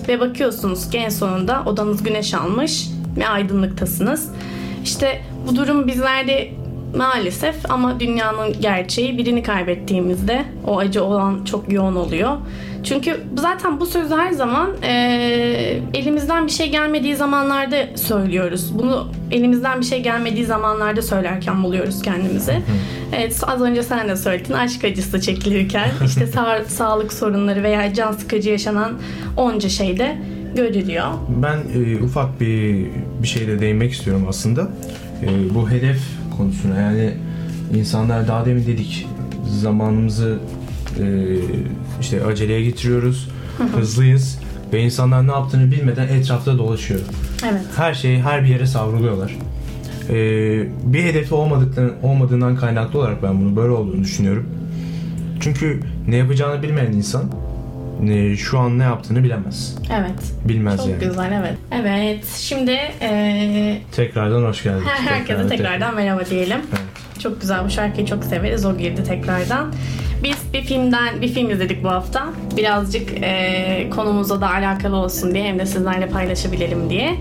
Ve 0.09 0.20
bakıyorsunuz 0.20 0.90
ki 0.90 0.98
en 0.98 1.09
sonunda 1.09 1.62
odanız 1.66 2.02
güneş 2.02 2.35
almış 2.35 2.87
ve 3.16 3.28
aydınlıktasınız. 3.28 4.28
İşte 4.85 5.22
bu 5.48 5.56
durum 5.56 5.87
bizlerde 5.87 6.50
maalesef 6.96 7.70
ama 7.70 8.00
dünyanın 8.00 8.52
gerçeği 8.61 9.18
birini 9.18 9.42
kaybettiğimizde 9.42 10.44
o 10.66 10.78
acı 10.78 11.04
olan 11.04 11.44
çok 11.44 11.72
yoğun 11.72 11.96
oluyor. 11.96 12.30
Çünkü 12.85 13.20
zaten 13.37 13.80
bu 13.80 13.87
sözü 13.87 14.14
her 14.14 14.32
zaman 14.32 14.68
eee, 14.82 15.82
elimizden 15.94 16.46
bir 16.46 16.52
şey 16.52 16.70
gelmediği 16.70 17.16
zamanlarda 17.16 17.76
söylüyoruz. 17.96 18.78
Bunu 18.78 19.09
elimizden 19.30 19.80
bir 19.80 19.87
şey 19.87 20.02
gelmediği 20.02 20.44
zamanlarda 20.46 21.02
söylerken 21.02 21.62
buluyoruz 21.62 22.02
kendimizi. 22.02 22.61
Evet, 23.16 23.40
az 23.46 23.61
önce 23.62 23.82
sen 23.82 24.09
de 24.09 24.16
söyledin 24.16 24.52
aşk 24.52 24.85
acısı 24.85 25.20
çekilirken 25.20 25.88
işte 26.06 26.24
sa- 26.24 26.64
sağlık 26.64 27.12
sorunları 27.12 27.62
veya 27.62 27.94
can 27.94 28.12
sıkıcı 28.12 28.50
yaşanan 28.50 28.92
onca 29.37 29.68
şeyde 29.68 30.16
görülüyor. 30.56 31.06
Ben 31.42 31.56
e, 31.56 32.02
ufak 32.04 32.40
bir 32.40 32.87
bir 33.22 33.28
şeyle 33.28 33.61
değinmek 33.61 33.92
istiyorum 33.92 34.26
aslında. 34.28 34.62
E, 35.22 35.54
bu 35.54 35.70
hedef 35.70 35.98
konusuna 36.37 36.81
yani 36.81 37.14
insanlar 37.75 38.29
daha 38.29 38.46
demin 38.46 38.66
dedik 38.66 39.09
zamanımızı 39.62 40.38
e, 41.01 41.05
işte 42.01 42.25
aceleye 42.25 42.62
getiriyoruz, 42.62 43.29
hızlıyız 43.77 44.38
ve 44.72 44.81
insanlar 44.81 45.27
ne 45.27 45.33
yaptığını 45.33 45.70
bilmeden 45.70 46.09
etrafta 46.09 46.59
dolaşıyor. 46.59 47.01
Evet. 47.51 47.62
Her 47.77 47.94
şeyi 47.94 48.22
her 48.22 48.44
bir 48.44 48.49
yere 48.49 48.66
savruluyorlar. 48.66 49.37
E, 50.09 50.14
bir 50.92 51.03
hedefi 51.05 51.35
olmadıkları, 51.35 51.94
olmadığından 52.03 52.57
kaynaklı 52.57 52.99
olarak 52.99 53.22
ben 53.22 53.40
bunu 53.40 53.57
böyle 53.57 53.72
olduğunu 53.72 54.03
düşünüyorum. 54.03 54.46
Çünkü 55.40 55.81
ne 56.09 56.16
yapacağını 56.16 56.62
bilmeyen 56.62 56.92
insan 56.92 57.25
e, 58.09 58.37
şu 58.37 58.59
an 58.59 58.78
ne 58.78 58.82
yaptığını 58.82 59.24
bilemez. 59.24 59.74
Evet. 60.00 60.32
Bilmez 60.44 60.76
Çok 60.76 60.88
yani. 60.88 60.98
güzel 61.04 61.32
evet. 61.40 61.54
Evet. 61.72 62.24
Şimdi 62.37 62.70
eee, 63.00 63.80
Tekrardan 63.92 64.42
hoş 64.42 64.62
geldiniz. 64.62 64.85
her 64.87 64.98
herkese 65.14 65.42
Tekrar- 65.42 65.48
tekrardan 65.48 65.94
merhaba 65.94 66.26
diyelim. 66.30 66.61
Evet. 66.70 67.20
Çok 67.22 67.40
güzel 67.40 67.64
bu 67.64 67.70
şarkıyı 67.70 68.06
çok 68.06 68.24
severiz. 68.24 68.64
O 68.66 68.76
girdi 68.78 69.04
tekrardan. 69.04 69.72
Biz 70.24 70.37
bir 70.55 70.62
filmden 70.62 71.22
bir 71.22 71.29
film 71.29 71.50
izledik 71.50 71.85
bu 71.85 71.88
hafta. 71.90 72.26
Birazcık 72.57 73.11
eee 73.12 73.90
konumuzla 73.96 74.40
da 74.40 74.50
alakalı 74.50 74.96
olsun 74.96 75.35
diye 75.35 75.44
hem 75.44 75.59
de 75.59 75.66
sizlerle 75.66 76.07
paylaşabilelim 76.09 76.90
diye. 76.90 77.14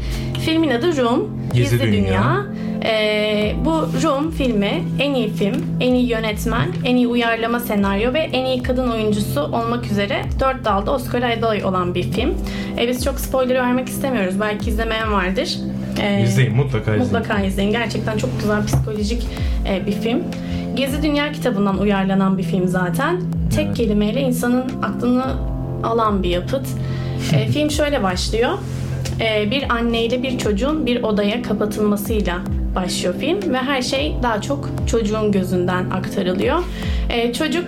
Filmin 0.45 0.69
adı 0.69 0.97
Room. 0.97 1.29
Gizli 1.53 1.77
Gizli 1.77 1.91
Dünya. 1.91 2.01
Dünya. 2.01 2.45
Eee, 2.83 3.55
bu 3.65 3.71
Room 4.03 4.31
filmi 4.31 4.83
en 4.99 5.13
iyi 5.13 5.29
film, 5.33 5.55
en 5.79 5.93
iyi 5.93 6.09
yönetmen, 6.09 6.67
en 6.85 6.95
iyi 6.95 7.07
uyarlama 7.07 7.59
senaryo 7.59 8.13
ve 8.13 8.19
en 8.19 8.45
iyi 8.45 8.63
kadın 8.63 8.91
oyuncusu 8.91 9.41
olmak 9.41 9.85
üzere 9.91 10.21
dört 10.39 10.65
dalda 10.65 10.91
Oscar 10.91 11.21
aday 11.21 11.63
olan 11.65 11.95
bir 11.95 12.03
film. 12.11 12.33
E, 12.79 12.87
biz 12.87 13.03
çok 13.03 13.19
spoiler 13.19 13.55
vermek 13.55 13.87
istemiyoruz. 13.87 14.39
Belki 14.41 14.69
izlemeyen 14.69 15.11
vardır. 15.13 15.57
E, 16.01 16.23
İzleyin 16.23 16.55
mutlaka 16.55 16.91
izleyin. 16.95 17.03
Mutlaka 17.03 17.39
izleyin. 17.41 17.71
Gerçekten 17.71 18.17
çok 18.17 18.39
güzel 18.39 18.65
psikolojik 18.65 19.27
e, 19.69 19.85
bir 19.87 19.91
film. 19.91 20.23
Gezi 20.75 21.03
Dünya 21.03 21.31
kitabından 21.31 21.77
uyarlanan 21.79 22.37
bir 22.37 22.43
film 22.43 22.67
zaten. 22.67 23.21
Tek 23.55 23.65
Evet. 23.65 23.77
kelimeyle 23.77 24.21
insanın 24.21 24.63
aklını 24.83 25.23
alan 25.83 26.23
bir 26.23 26.29
yapıt. 26.29 26.67
E, 27.35 27.47
film 27.47 27.71
şöyle 27.71 28.03
başlıyor. 28.03 28.51
E, 29.21 29.51
bir 29.51 29.73
anneyle 29.73 30.23
bir 30.23 30.37
çocuğun 30.37 30.85
bir 30.85 31.03
odaya 31.03 31.41
kapatılmasıyla 31.41 32.37
başlıyor 32.75 33.15
film 33.19 33.53
ve 33.53 33.57
her 33.57 33.81
şey 33.81 34.15
daha 34.23 34.41
çok 34.41 34.69
çocuğun 34.87 35.31
gözünden 35.31 35.89
aktarılıyor. 35.89 36.59
E, 37.09 37.33
çocuk 37.33 37.65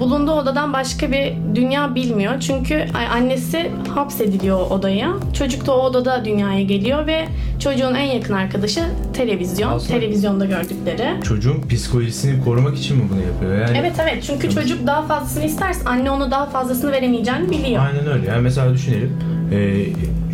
bulunduğu 0.00 0.32
odadan 0.32 0.72
başka 0.72 1.12
bir 1.12 1.32
dünya 1.54 1.94
bilmiyor. 1.94 2.40
Çünkü 2.40 2.86
annesi 3.14 3.70
hapsediliyor 3.94 4.70
odaya. 4.70 5.12
Çocuk 5.38 5.66
da 5.66 5.76
o 5.76 5.80
odada 5.80 6.24
dünyaya 6.24 6.62
geliyor 6.62 7.06
ve 7.06 7.24
çocuğun 7.60 7.94
en 7.94 8.04
yakın 8.04 8.34
arkadaşı 8.34 8.80
televizyon. 9.14 9.72
Aslında- 9.72 10.00
Televizyonda 10.00 10.44
gördükleri. 10.44 11.22
Çocuğun 11.22 11.68
psikolojisini 11.70 12.44
korumak 12.44 12.76
için 12.78 12.96
mi 12.96 13.02
bunu 13.12 13.20
yapıyor? 13.20 13.68
Yani 13.68 13.78
Evet 13.78 13.92
evet 14.02 14.24
çünkü 14.26 14.50
çocuk 14.50 14.86
daha 14.86 15.02
fazlasını 15.02 15.44
isterse 15.44 15.88
anne 15.88 16.10
ona 16.10 16.30
daha 16.30 16.46
fazlasını 16.46 16.92
veremeyeceğini 16.92 17.50
biliyor. 17.50 17.82
Aynen 17.86 18.06
öyle. 18.06 18.26
Yani 18.30 18.42
mesela 18.42 18.74
düşünelim. 18.74 19.12
E, 19.52 19.86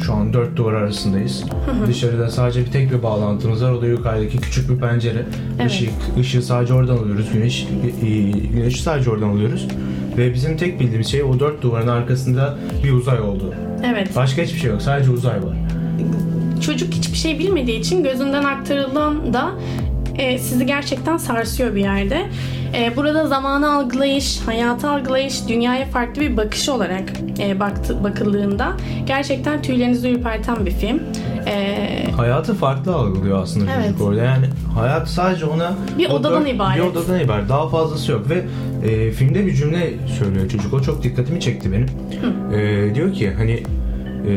şu 0.05 0.13
an 0.13 0.33
dört 0.33 0.57
duvar 0.57 0.73
arasındayız. 0.73 1.45
Dışarıda 1.87 2.31
sadece 2.31 2.61
bir 2.61 2.71
tek 2.71 2.93
bir 2.93 3.03
bağlantımız 3.03 3.65
var. 3.65 3.71
O 3.71 3.83
da 3.83 3.87
yukarıdaki 3.87 4.39
küçük 4.39 4.71
bir 4.71 4.77
pencere. 4.77 5.27
Evet. 5.61 5.71
Işık, 5.71 5.91
ışığı 6.21 6.43
sadece 6.43 6.75
oradan 6.75 6.97
alıyoruz. 6.97 7.33
Güneş, 7.33 7.67
e, 8.03 8.31
güneşi 8.31 8.83
sadece 8.83 9.11
oradan 9.11 9.29
alıyoruz. 9.29 9.69
Ve 10.17 10.35
bizim 10.35 10.57
tek 10.57 10.81
bildiğimiz 10.81 11.07
şey 11.07 11.23
o 11.23 11.41
dört 11.41 11.63
duvarın 11.63 11.89
arkasında 11.89 12.59
bir 12.85 12.93
uzay 12.93 13.21
olduğu. 13.21 13.55
Evet. 13.87 14.17
Başka 14.17 14.43
hiçbir 14.43 14.59
şey 14.59 14.71
yok. 14.71 14.83
Sadece 14.83 15.11
uzay 15.11 15.37
var. 15.37 15.57
Çocuk 16.67 16.95
hiçbir 16.95 17.17
şey 17.17 17.39
bilmediği 17.39 17.81
için 17.81 18.03
gözünden 18.03 18.45
aktarılan 18.45 19.35
da 19.35 19.51
e, 20.19 20.39
sizi 20.39 20.67
gerçekten 20.67 21.17
sarsıyor 21.17 21.75
bir 21.75 21.81
yerde. 21.81 22.27
E, 22.75 22.97
burada 22.97 23.27
zamanı 23.27 23.73
algılayış, 23.77 24.41
hayatı 24.47 24.91
algılayış, 24.91 25.49
dünyaya 25.49 25.87
farklı 25.87 26.23
bir 26.23 26.37
bakış 26.37 26.69
olarak 26.69 27.05
e, 27.39 27.61
baktı, 27.61 28.05
bakıldığında 28.05 28.73
gerçekten 29.07 29.63
tüylerinizi 29.63 30.09
ürperten 30.11 30.67
bir 30.67 30.71
film. 30.71 31.01
E, 31.47 31.77
Hayatı 32.17 32.55
farklı 32.55 32.95
algılıyor 32.95 33.43
aslında 33.43 33.71
Evet. 33.77 33.87
çocuk 33.87 34.01
orada. 34.03 34.23
Yani 34.23 34.47
hayat 34.79 35.09
sadece 35.09 35.45
ona 35.47 35.73
Bir 35.99 36.11
odadan 36.11 36.45
dört- 36.45 36.55
ibaret. 36.55 36.77
Bir 36.83 36.87
odadan 36.87 37.21
ibaret. 37.21 37.49
Daha 37.49 37.69
fazlası 37.69 38.13
yok 38.13 38.27
ve 38.31 38.45
e, 38.89 39.11
filmde 39.11 39.47
bir 39.47 39.55
cümle 39.55 39.91
söylüyor 40.19 40.49
çocuk. 40.49 40.75
O 40.75 40.81
çok 40.83 41.03
dikkatimi 41.03 41.41
çekti 41.41 41.73
benim. 41.73 41.87
E, 42.55 42.95
diyor 42.95 43.13
ki 43.13 43.33
hani 43.37 43.53
e, 43.53 44.31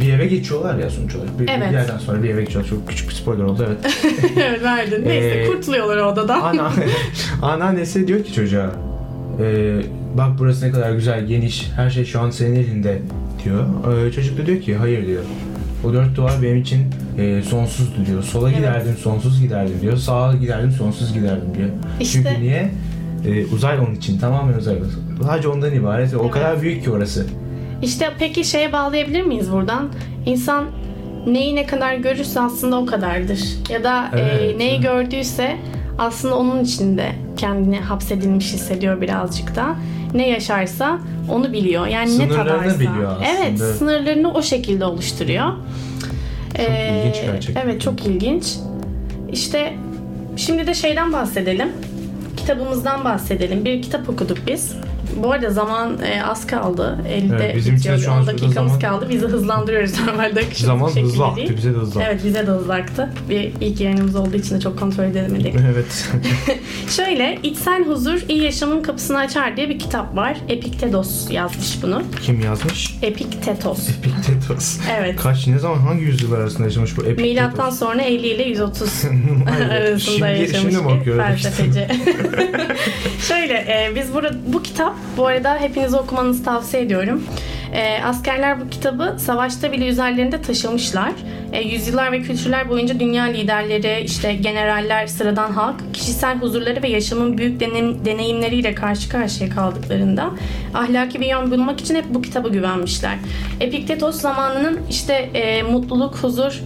bir 0.00 0.12
eve 0.12 0.26
geçiyorlar 0.26 0.78
ya 0.78 0.90
sonuç 0.90 1.14
olarak. 1.14 1.40
Bir, 1.40 1.48
Evet. 1.48 1.68
bir 1.68 1.72
yerden 1.74 1.98
sonra 1.98 2.22
bir 2.22 2.28
eve 2.30 2.40
geçiyorlar. 2.44 2.70
Çok 2.70 2.88
küçük 2.88 3.08
bir 3.08 3.14
spoiler 3.14 3.44
oldu 3.44 3.66
evet. 3.68 3.96
evet 4.36 4.62
verdin. 4.62 5.02
Neyse 5.06 5.28
Ee, 5.28 5.46
kurtuluyorlar 5.46 5.96
odadan. 5.96 6.40
Ana, 6.40 6.72
anneannesi 7.42 8.08
diyor 8.08 8.24
ki 8.24 8.32
çocuğa 8.32 8.70
e, 9.42 9.76
bak 10.18 10.28
burası 10.38 10.66
ne 10.66 10.70
kadar 10.70 10.92
güzel, 10.92 11.26
geniş, 11.26 11.70
her 11.76 11.90
şey 11.90 12.04
şu 12.04 12.20
an 12.20 12.30
senin 12.30 12.54
elinde 12.54 13.02
diyor. 13.44 13.64
E, 14.06 14.12
çocuk 14.12 14.38
da 14.38 14.46
diyor 14.46 14.60
ki 14.60 14.76
hayır 14.76 15.06
diyor. 15.06 15.22
O 15.84 15.92
dört 15.92 16.16
duvar 16.16 16.32
benim 16.42 16.56
için 16.56 16.78
e, 17.18 17.42
sonsuzdu 17.42 18.06
diyor. 18.06 18.22
Sola 18.22 18.48
Evet. 18.48 18.58
giderdim, 18.58 18.94
sonsuz 19.02 19.40
giderdim 19.42 19.74
diyor. 19.80 19.96
Sağa 19.96 20.34
giderdim, 20.40 20.70
sonsuz 20.70 21.14
giderdim 21.14 21.54
diyor. 21.58 21.68
İşte- 22.00 22.22
Çünkü 22.28 22.40
niye? 22.42 22.70
E, 23.26 23.46
uzay 23.46 23.78
onun 23.78 23.94
için, 23.94 24.18
tamamen 24.18 24.58
uzay. 24.58 24.76
Sadece 25.26 25.48
ondan 25.48 25.74
ibaret 25.74 26.14
o 26.14 26.20
Evet. 26.22 26.30
kadar 26.30 26.62
büyük 26.62 26.84
ki 26.84 26.90
orası. 26.90 27.26
İşte 27.82 28.10
peki 28.18 28.44
şeye 28.44 28.72
bağlayabilir 28.72 29.22
miyiz 29.22 29.52
buradan? 29.52 29.88
İnsan 30.26 30.64
neyi 31.26 31.56
ne 31.56 31.66
kadar 31.66 31.94
görürse 31.94 32.40
aslında 32.40 32.76
o 32.78 32.86
kadardır. 32.86 33.40
Ya 33.70 33.84
da 33.84 34.10
e, 34.16 34.20
Evet, 34.20 34.56
neyi 34.58 34.70
evet. 34.72 34.82
gördüyse 34.82 35.56
aslında 35.98 36.36
onun 36.36 36.64
içinde 36.64 37.12
kendini 37.36 37.80
hapsedilmiş 37.80 38.52
hissediyor 38.52 39.00
birazcık 39.00 39.56
da. 39.56 39.76
Ne 40.14 40.28
yaşarsa 40.28 40.98
onu 41.30 41.52
biliyor. 41.52 41.86
Yani 41.86 42.18
ne 42.18 42.26
Sınırlarını 42.26 42.48
tadarsa. 42.62 42.80
biliyor 42.80 43.12
aslında. 43.12 43.26
Evet, 43.38 43.58
sınırlarını 43.58 44.32
o 44.34 44.42
şekilde 44.42 44.84
oluşturuyor. 44.84 45.52
Çok 46.56 46.66
ilginç 46.68 47.22
gerçekten. 47.22 47.62
Evet, 47.62 47.80
çok 47.80 48.06
ilginç. 48.06 48.56
İşte 49.32 49.72
şimdi 50.36 50.66
de 50.66 50.74
şeyden 50.74 51.12
bahsedelim. 51.12 51.68
Kitabımızdan 52.36 53.04
bahsedelim. 53.04 53.64
Bir 53.64 53.82
kitap 53.82 54.08
okuduk 54.08 54.38
biz 54.46 54.76
Bu 55.16 55.32
arada 55.32 55.50
zaman 55.50 55.98
e, 56.02 56.22
az 56.24 56.46
kaldı. 56.46 56.98
Elde 57.08 57.36
Evet, 57.36 57.56
bizim 57.56 57.76
bitiyor. 57.76 57.98
şu 57.98 58.12
an 58.12 58.18
10 58.18 58.22
şurada 58.24 58.38
dakikamız 58.42 58.72
zaman- 58.72 58.78
kaldı. 58.80 59.06
Bizi 59.10 59.26
hızlandırıyoruz 59.26 60.00
normalde 60.06 60.40
akışımız 60.40 60.58
Zaman 60.60 60.90
hızlı 60.90 61.24
aktı. 61.26 61.36
değil. 61.36 61.56
Bize 61.56 61.74
de 61.74 61.76
hızlı. 61.78 62.02
Evet 62.02 62.24
bize 62.24 62.46
de 62.46 62.50
hızlı 62.50 62.74
aktı. 62.74 63.10
Bir 63.30 63.52
ilk 63.60 63.80
yayınımız 63.80 64.16
olduğu 64.16 64.36
için 64.36 64.54
de 64.56 64.60
çok 64.60 64.78
kontrol 64.78 65.04
edemedik. 65.04 65.54
Evet. 65.72 66.08
Şöyle 66.96 67.38
İçsel 67.42 67.84
Huzur 67.84 68.18
iyi 68.28 68.42
Yaşamın 68.42 68.82
Kapısını 68.82 69.18
Açar 69.18 69.56
diye 69.56 69.68
bir 69.68 69.78
kitap 69.78 70.16
var. 70.16 70.36
Epiktetos 70.48 71.30
yazmış 71.30 71.82
bunu. 71.82 72.02
Kim 72.22 72.40
yazmış? 72.40 72.94
Epiktetos. 73.02 73.88
Epiktetos. 73.88 74.78
Evet. 74.98 75.16
Kaç 75.22 75.46
ne 75.46 75.58
zaman 75.58 75.78
hangi 75.78 76.02
yüzyıl 76.04 76.32
arasında 76.32 76.64
yaşamış 76.64 76.96
bu 76.96 77.00
Epiktetos? 77.02 77.30
Milattan 77.30 77.70
sonra 77.70 78.02
50 78.02 78.26
ile 78.26 78.42
130 78.42 79.04
arasında 79.70 79.98
Şimdi- 79.98 80.40
yaşamış 80.40 80.74
şimdi 80.74 80.84
bakıyorum 80.84 81.24
felsefeci. 81.24 81.88
Şöyle 83.18 83.54
e, 83.54 83.92
biz 83.94 84.14
burada 84.14 84.30
bu 84.46 84.62
kitap 84.62 84.94
bu 85.16 85.26
arada 85.26 85.54
hepinize 85.60 85.96
okumanızı 85.96 86.44
tavsiye 86.44 86.82
ediyorum. 86.82 87.24
E, 87.72 88.02
askerler 88.04 88.60
bu 88.60 88.70
kitabı 88.70 89.16
savaşta 89.18 89.72
bile 89.72 89.86
üzerlerinde 89.88 90.42
taşımışlar. 90.42 91.12
E, 91.52 91.60
yüzyıllar 91.62 92.12
ve 92.12 92.22
kültürler 92.22 92.68
boyunca 92.68 93.00
dünya 93.00 93.24
liderleri, 93.24 94.04
işte 94.04 94.34
generaller, 94.34 95.06
sıradan 95.06 95.52
halk, 95.52 95.94
kişisel 95.94 96.38
huzurları 96.38 96.82
ve 96.82 96.88
yaşamın 96.88 97.38
büyük 97.38 97.60
denem- 97.60 98.04
deneyimleriyle 98.04 98.74
karşı 98.74 99.08
karşıya 99.08 99.50
kaldıklarında 99.50 100.30
ahlaki 100.74 101.20
bir 101.20 101.26
yön 101.26 101.50
bulmak 101.50 101.80
için 101.80 101.94
hep 101.94 102.04
bu 102.10 102.22
kitaba 102.22 102.48
güvenmişler. 102.48 103.14
Epiktetos 103.60 104.20
zamanının 104.20 104.80
işte 104.90 105.12
e, 105.14 105.62
mutluluk, 105.62 106.16
huzur, 106.16 106.62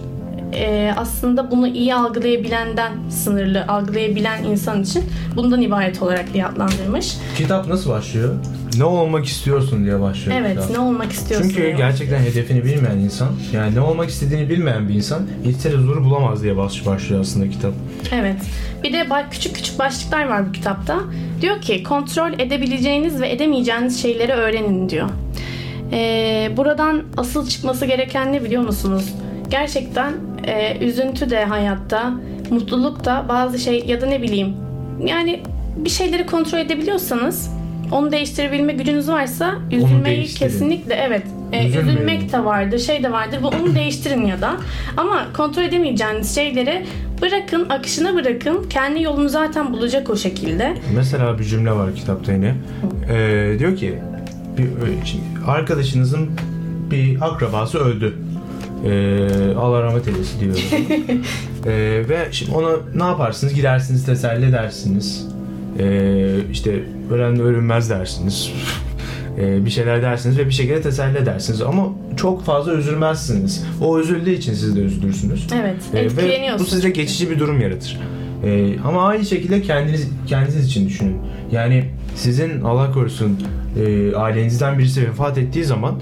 e, 0.55 0.93
aslında 0.97 1.51
bunu 1.51 1.67
iyi 1.67 1.95
algılayabilenden 1.95 2.91
sınırlı, 3.09 3.65
algılayabilen 3.67 4.43
insan 4.43 4.83
için 4.83 5.03
bundan 5.35 5.61
ibaret 5.61 6.01
olarak 6.01 6.33
diye 6.33 6.45
adlandırmış. 6.45 7.13
Kitap 7.37 7.67
nasıl 7.67 7.89
başlıyor? 7.89 8.33
Ne 8.77 8.83
olmak 8.83 9.25
istiyorsun 9.25 9.85
diye 9.85 10.01
başlıyor 10.01 10.37
Evet, 10.41 10.51
kitap. 10.55 10.69
ne 10.71 10.79
olmak 10.79 11.11
istiyorsun? 11.11 11.49
Çünkü 11.49 11.61
diyor. 11.67 11.77
gerçekten 11.77 12.19
hedefini 12.19 12.65
bilmeyen 12.65 12.97
insan, 12.97 13.27
yani 13.53 13.75
ne 13.75 13.79
olmak 13.79 14.09
istediğini 14.09 14.49
bilmeyen 14.49 14.89
bir 14.89 14.93
insan 14.93 15.21
içsel 15.45 15.73
huzuru 15.73 16.03
bulamaz 16.03 16.43
diye 16.43 16.57
baş- 16.57 16.85
başlıyor 16.85 17.21
aslında 17.21 17.49
kitap. 17.49 17.71
Evet. 18.11 18.37
Bir 18.83 18.93
de 18.93 19.07
küçük 19.31 19.55
küçük 19.55 19.79
başlıklar 19.79 20.25
var 20.29 20.47
bu 20.47 20.51
kitapta. 20.51 20.99
Diyor 21.41 21.61
ki 21.61 21.83
kontrol 21.83 22.33
edebileceğiniz 22.39 23.21
ve 23.21 23.31
edemeyeceğiniz 23.31 24.01
şeyleri 24.01 24.31
öğrenin 24.33 24.89
diyor. 24.89 25.09
Ee, 25.91 26.51
buradan 26.57 27.03
asıl 27.17 27.47
çıkması 27.47 27.85
gereken 27.85 28.33
ne 28.33 28.43
biliyor 28.43 28.63
musunuz? 28.63 29.13
Gerçekten 29.49 30.13
e, 30.47 30.85
üzüntü 30.85 31.29
de 31.29 31.45
hayatta, 31.45 32.13
mutluluk 32.49 33.05
da 33.05 33.25
bazı 33.29 33.59
şey 33.59 33.83
ya 33.87 34.01
da 34.01 34.05
ne 34.05 34.21
bileyim 34.21 34.53
yani 35.05 35.43
bir 35.75 35.89
şeyleri 35.89 36.25
kontrol 36.25 36.59
edebiliyorsanız 36.59 37.51
onu 37.91 38.11
değiştirebilme 38.11 38.73
gücünüz 38.73 39.09
varsa 39.09 39.55
üzülmeyi 39.71 40.25
kesinlikle 40.25 40.93
evet 40.93 41.23
e, 41.51 41.67
Üzülmeyin. 41.67 41.87
üzülmek 41.97 42.33
de 42.33 42.45
vardır, 42.45 42.79
şey 42.79 43.03
de 43.03 43.11
vardır. 43.11 43.39
Bu 43.43 43.47
onu 43.47 43.75
değiştirin 43.75 44.25
ya 44.25 44.41
da. 44.41 44.53
Ama 44.97 45.25
kontrol 45.37 45.63
edemeyeceğiniz 45.63 46.35
şeyleri 46.35 46.85
bırakın, 47.21 47.69
akışına 47.69 48.15
bırakın. 48.15 48.65
Kendi 48.69 49.01
yolunu 49.03 49.29
zaten 49.29 49.73
bulacak 49.73 50.09
o 50.09 50.15
şekilde. 50.15 50.73
Mesela 50.95 51.39
bir 51.39 51.43
cümle 51.43 51.71
var 51.71 51.95
kitapta 51.95 52.33
yine. 52.33 52.55
Ee, 53.11 53.55
diyor 53.59 53.77
ki 53.77 53.99
bir, 54.57 54.67
şimdi 55.05 55.23
arkadaşınızın 55.47 56.29
bir 56.91 57.17
akrabası 57.21 57.79
öldü. 57.79 58.17
Ee, 58.85 59.53
Allah 59.57 59.81
rahmet 59.81 60.07
eylesin 60.07 60.39
diyor. 60.39 60.55
Ee, 61.65 62.03
ve 62.09 62.27
şimdi 62.31 62.51
ona 62.51 62.69
ne 62.95 63.03
yaparsınız? 63.03 63.53
Gidersiniz 63.53 64.05
teselli 64.05 64.45
edersiniz. 64.45 65.27
Ee, 65.79 66.27
işte 66.51 66.83
ölen 67.11 67.39
ölünmez 67.39 67.89
dersiniz. 67.89 68.51
Ee, 69.39 69.65
bir 69.65 69.69
şeyler 69.69 70.01
dersiniz 70.01 70.37
ve 70.37 70.45
bir 70.47 70.51
şekilde 70.51 70.81
teselli 70.81 71.17
edersiniz. 71.17 71.61
Ama 71.61 71.89
çok 72.17 72.45
fazla 72.45 72.73
üzülmezsiniz. 72.73 73.65
O 73.81 73.99
üzüldüğü 73.99 74.31
için 74.31 74.53
siz 74.53 74.75
de 74.75 74.79
üzülürsünüz. 74.79 75.47
Evet, 75.61 75.75
Ee, 75.93 76.17
ve 76.17 76.59
bu 76.59 76.65
size 76.65 76.89
geçici 76.89 77.29
bir 77.29 77.39
durum 77.39 77.61
yaratır. 77.61 77.99
Ee, 78.45 78.79
ama 78.85 79.07
aynı 79.07 79.25
şekilde 79.25 79.61
kendiniz 79.61 80.07
kendiniz 80.27 80.65
için 80.67 80.87
düşünün. 80.87 81.17
Yani 81.51 81.85
sizin 82.15 82.61
Allah 82.61 82.91
korusun 82.91 83.39
e, 83.85 84.15
ailenizden 84.15 84.79
birisi 84.79 85.01
vefat 85.01 85.37
ettiği 85.37 85.63
zaman 85.63 85.95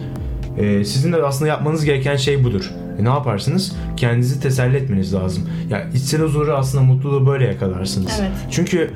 e, 0.57 0.85
sizin 0.85 1.13
de 1.13 1.23
aslında 1.23 1.49
yapmanız 1.49 1.85
gereken 1.85 2.15
şey 2.15 2.43
budur. 2.43 2.71
E, 2.99 3.03
ne 3.03 3.09
yaparsınız? 3.09 3.75
Kendinizi 3.97 4.41
teselli 4.41 4.77
etmeniz 4.77 5.13
lazım. 5.13 5.49
Ya 5.69 5.89
içsel 5.93 6.21
huzuru 6.21 6.53
aslında 6.53 6.83
mutluluğu 6.83 7.27
böyle 7.27 7.45
yakalarsınız. 7.47 8.11
Evet. 8.21 8.31
Çünkü 8.51 8.91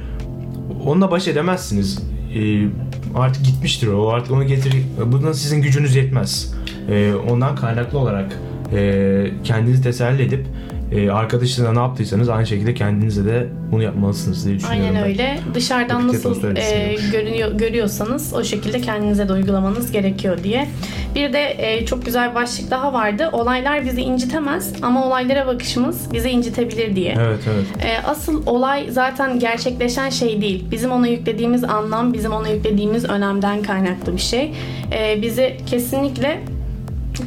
onunla 0.86 1.12
baş 1.12 1.28
edemezsiniz. 1.28 2.00
E, 2.36 2.68
artık 3.16 3.46
gitmiştir 3.46 3.88
o. 3.88 4.10
Artık 4.10 4.32
onu 4.32 4.48
getir. 4.48 4.74
Buna 5.06 5.34
sizin 5.34 5.62
gücünüz 5.62 5.96
yetmez. 5.96 6.54
E, 6.90 7.14
ondan 7.30 7.56
kaynaklı 7.56 8.00
olarak 8.00 8.40
e, 8.74 9.32
kendinizi 9.44 9.84
teselli 9.84 10.24
edip 10.24 10.48
e, 10.92 11.10
arkadaşınızla 11.12 11.74
ne 11.74 11.80
yaptıysanız 11.80 12.30
aynı 12.30 12.48
şekilde 12.48 12.74
kendinize 12.74 13.26
de 13.26 13.48
bunu 13.72 13.84
yapmalısınız 13.84 14.46
diye 14.46 14.56
düşünüyorum. 14.56 14.86
Aynen 14.86 14.96
ben. 14.96 15.10
öyle. 15.10 15.40
Dışarıdan 15.54 16.10
Epiktetos 16.10 16.44
nasıl 16.44 16.56
e, 16.56 16.96
görünüyor, 17.12 17.52
görüyorsanız 17.52 18.34
o 18.34 18.44
şekilde 18.44 18.82
kendinize 18.82 19.28
de 19.28 19.34
uygulamanız 19.34 19.92
gerekiyor 19.92 20.44
diye. 20.44 20.68
Bir 21.16 21.34
de 21.34 21.56
e, 21.58 21.86
çok 21.86 22.06
güzel 22.06 22.30
bir 22.30 22.36
başlık 22.36 22.72
daha 22.72 22.94
vardı. 22.94 23.30
Olaylar 23.32 23.86
bizi 23.86 24.02
incitemez 24.02 24.74
ama 24.82 25.08
olaylara 25.08 25.48
bakışımız 25.48 26.14
bizi 26.14 26.30
incitebilir 26.30 26.96
diye. 26.96 27.16
Evet 27.20 27.40
evet. 27.54 27.86
E, 27.86 28.08
asıl 28.08 28.48
olay 28.48 28.86
zaten 28.90 29.40
gerçekleşen 29.40 30.10
şey 30.10 30.42
değil. 30.42 30.66
Bizim 30.72 30.92
ona 30.92 31.08
yüklediğimiz 31.08 31.64
anlam, 31.64 32.14
bizim 32.14 32.32
ona 32.32 32.50
yüklediğimiz 32.50 33.06
önemden 33.06 33.64
kaynaklı 33.64 34.14
bir 34.14 34.22
şey. 34.22 34.54
E, 34.92 35.22
bizi 35.22 35.58
kesinlikle 35.66 36.42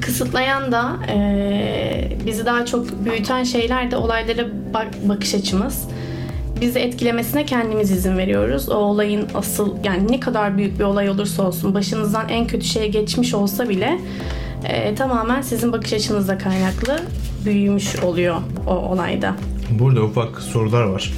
kısıtlayan 0.01 0.73
da 0.73 0.97
e, 1.09 2.19
bizi 2.27 2.47
daha 2.47 2.67
çok 2.67 3.05
büyüten 3.05 3.45
şeyler 3.45 3.91
de 3.91 3.97
olaylara 3.97 4.47
bak- 4.75 5.09
bakış 5.09 5.35
açımız. 5.35 5.85
Bizi 6.61 6.79
etkilemesine 6.79 7.47
kendimiz 7.47 7.91
izin 7.91 8.19
veriyoruz. 8.19 8.69
O 8.69 8.75
olayın 8.75 9.25
asıl 9.35 9.75
yani 9.85 10.13
ne 10.13 10.21
kadar 10.21 10.57
büyük 10.59 10.79
bir 10.79 10.85
olay 10.85 11.11
olursa 11.11 11.43
olsun 11.43 11.75
başınızdan 11.75 12.29
en 12.29 12.47
kötü 12.47 12.67
şey 12.67 12.91
geçmiş 12.91 13.35
olsa 13.35 13.69
bile 13.69 13.99
e, 14.65 14.95
tamamen 14.95 15.43
sizin 15.43 15.73
bakış 15.73 15.93
açınızla 15.93 16.39
kaynaklı 16.39 16.99
büyümüş 17.45 17.97
oluyor 17.97 18.37
o 18.67 18.71
olayda. 18.71 19.35
Burada 19.71 20.03
ufak 20.03 20.41
sorular 20.41 20.83
var. 20.83 21.13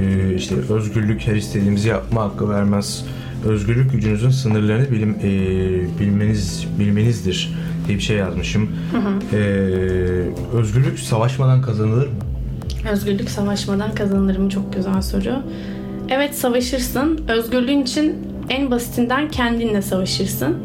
Ee, 0.00 0.34
işte 0.34 0.54
özgürlük 0.70 1.26
her 1.26 1.34
istediğimizi 1.34 1.88
yapma 1.88 2.22
hakkı 2.22 2.50
vermez. 2.50 3.04
Özgürlük 3.46 3.92
gücünüzün 3.92 4.30
sınırlarını 4.30 4.90
bilim, 4.90 5.10
e, 5.22 5.30
bilmeniz 6.00 6.66
bilmenizdir 6.78 7.54
diye 7.88 7.98
bir 7.98 8.02
şey 8.02 8.16
yazmışım. 8.16 8.70
Ee, 9.32 9.36
özgürlük 10.52 10.98
savaşmadan 10.98 11.62
kazanılır 11.62 12.06
mı? 12.06 12.12
Özgürlük 12.92 13.30
savaşmadan 13.30 13.94
kazanılır 13.94 14.36
mı? 14.36 14.50
Çok 14.50 14.72
güzel 14.74 15.02
soru. 15.02 15.42
Evet 16.08 16.34
savaşırsın. 16.34 17.20
Özgürlüğün 17.28 17.82
için 17.82 18.14
en 18.48 18.70
basitinden 18.70 19.28
kendinle 19.28 19.82
savaşırsın. 19.82 20.56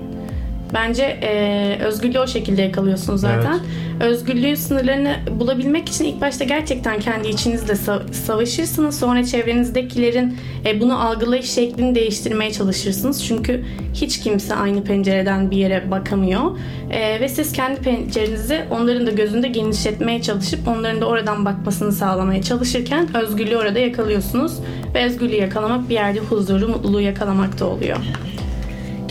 Bence 0.74 1.04
e, 1.04 1.80
özgürlüğü 1.84 2.20
o 2.20 2.28
şekilde 2.28 2.62
yakalıyorsun 2.62 3.16
zaten. 3.16 3.60
Özgürlüğün 4.04 4.56
sınırlarını 4.56 5.16
bulabilmek 5.40 5.90
için 5.90 6.06
ilk 6.06 6.22
başta 6.22 6.44
gerçekten 6.44 7.00
kendi 7.00 7.28
içinizde 7.28 7.72
sa- 7.72 8.14
savaşırsınız. 8.14 9.00
Sonra 9.00 9.26
çevrenizdekilerin 9.26 10.38
e, 10.66 10.82
bunu 10.82 11.08
algılayış 11.08 11.50
şeklini 11.52 11.96
değiştirmeye 11.96 12.52
çalışırsınız. 12.52 13.26
Çünkü 13.26 13.66
hiç 13.94 14.20
kimse 14.20 14.56
aynı 14.56 14.84
pencereden 14.84 15.52
bir 15.52 15.58
yere 15.58 15.92
bakamıyor. 15.92 16.58
E, 16.92 17.22
ve 17.22 17.30
siz 17.30 17.54
kendi 17.54 17.82
pencerenizi 17.82 18.62
onların 18.72 19.08
da 19.08 19.12
gözünde 19.12 19.48
genişletmeye 19.48 20.22
çalışıp 20.22 20.68
onların 20.68 21.02
da 21.02 21.06
oradan 21.06 21.46
bakmasını 21.46 21.92
sağlamaya 21.92 22.42
çalışırken 22.42 23.08
özgürlüğü 23.16 23.58
orada 23.58 23.80
yakalıyorsunuz. 23.80 24.54
Ve 24.94 25.06
özgürlüğü 25.06 25.36
yakalamak 25.36 25.90
bir 25.90 25.94
yerde 25.94 26.20
huzuru, 26.20 26.68
mutluluğu 26.68 27.02
yakalamak 27.02 27.60
da 27.60 27.66
oluyor. 27.66 27.98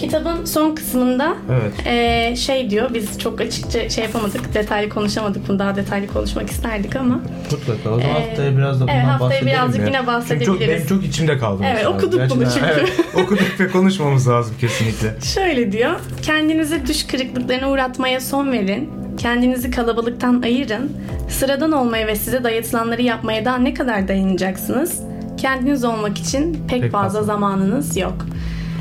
Kitabın 0.03 0.45
son 0.45 0.75
kısmında 0.75 1.35
Evet. 1.53 1.73
ee, 1.87 2.37
şey 2.37 2.71
diyor 2.71 2.95
biz 2.95 3.19
çok 3.19 3.41
açıkça 3.41 3.89
şey 3.89 4.05
yapamadık 4.05 4.55
detaylı 4.55 4.89
konuşamadık 4.89 5.49
bunu 5.49 5.59
daha 5.59 5.77
detaylı 5.77 6.07
konuşmak 6.07 6.51
isterdik 6.51 6.97
ama 6.97 7.21
Mutlaka. 7.51 7.91
O 7.91 8.01
zaman 8.01 8.17
Ee, 8.17 8.27
haftaya 8.29 8.57
biraz 8.59 8.77
da 8.77 8.83
bundan 8.83 8.95
evet, 8.97 9.07
haftaya 9.07 9.43
birazcık 9.47 9.81
ya. 9.81 9.87
yine 9.87 9.97
Çünkü 9.97 10.07
çok, 10.07 10.15
bahsedebiliriz. 10.15 10.69
benim 10.69 10.87
çok 10.87 11.05
içimde 11.05 11.39
kaldı. 11.39 11.63
Evet, 11.67 11.75
mesela. 11.75 11.91
okuduk 11.97 12.13
bunu 12.31 12.39
Gerçekten, 12.41 12.51
çünkü. 12.51 12.67
Evet, 12.81 12.93
okuduk 13.25 13.61
ve 13.61 13.69
konuşmamız 13.69 14.29
lazım 14.29 14.55
kesinlikle. 14.61 15.15
şöyle 15.35 15.73
diyor 15.73 16.01
kendinize 16.23 16.87
düş 16.87 17.07
kırıklıklarına 17.07 17.71
uğratmaya 17.71 18.21
son 18.21 18.53
verin 18.53 18.91
kendinizi 19.19 19.71
kalabalıktan 19.71 20.43
ayırın 20.43 20.93
sıradan 21.29 21.73
olmaya 21.73 22.07
ve 22.07 22.17
size 22.17 22.45
dayatılanları 22.45 23.03
yapmaya 23.03 23.45
daha 23.45 23.57
ne 23.57 23.75
kadar 23.75 24.09
dayanacaksınız 24.09 25.01
kendiniz 25.37 25.85
olmak 25.85 26.19
için 26.19 26.59
pek, 26.69 26.83
Pek 26.83 26.93
fazla 26.93 27.09
fazla. 27.19 27.23
zamanınız 27.23 27.97
yok 27.97 28.27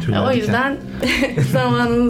Tüyler 0.02 0.28
o 0.28 0.32
yüzden 0.32 0.78
zamanınız 1.52 1.92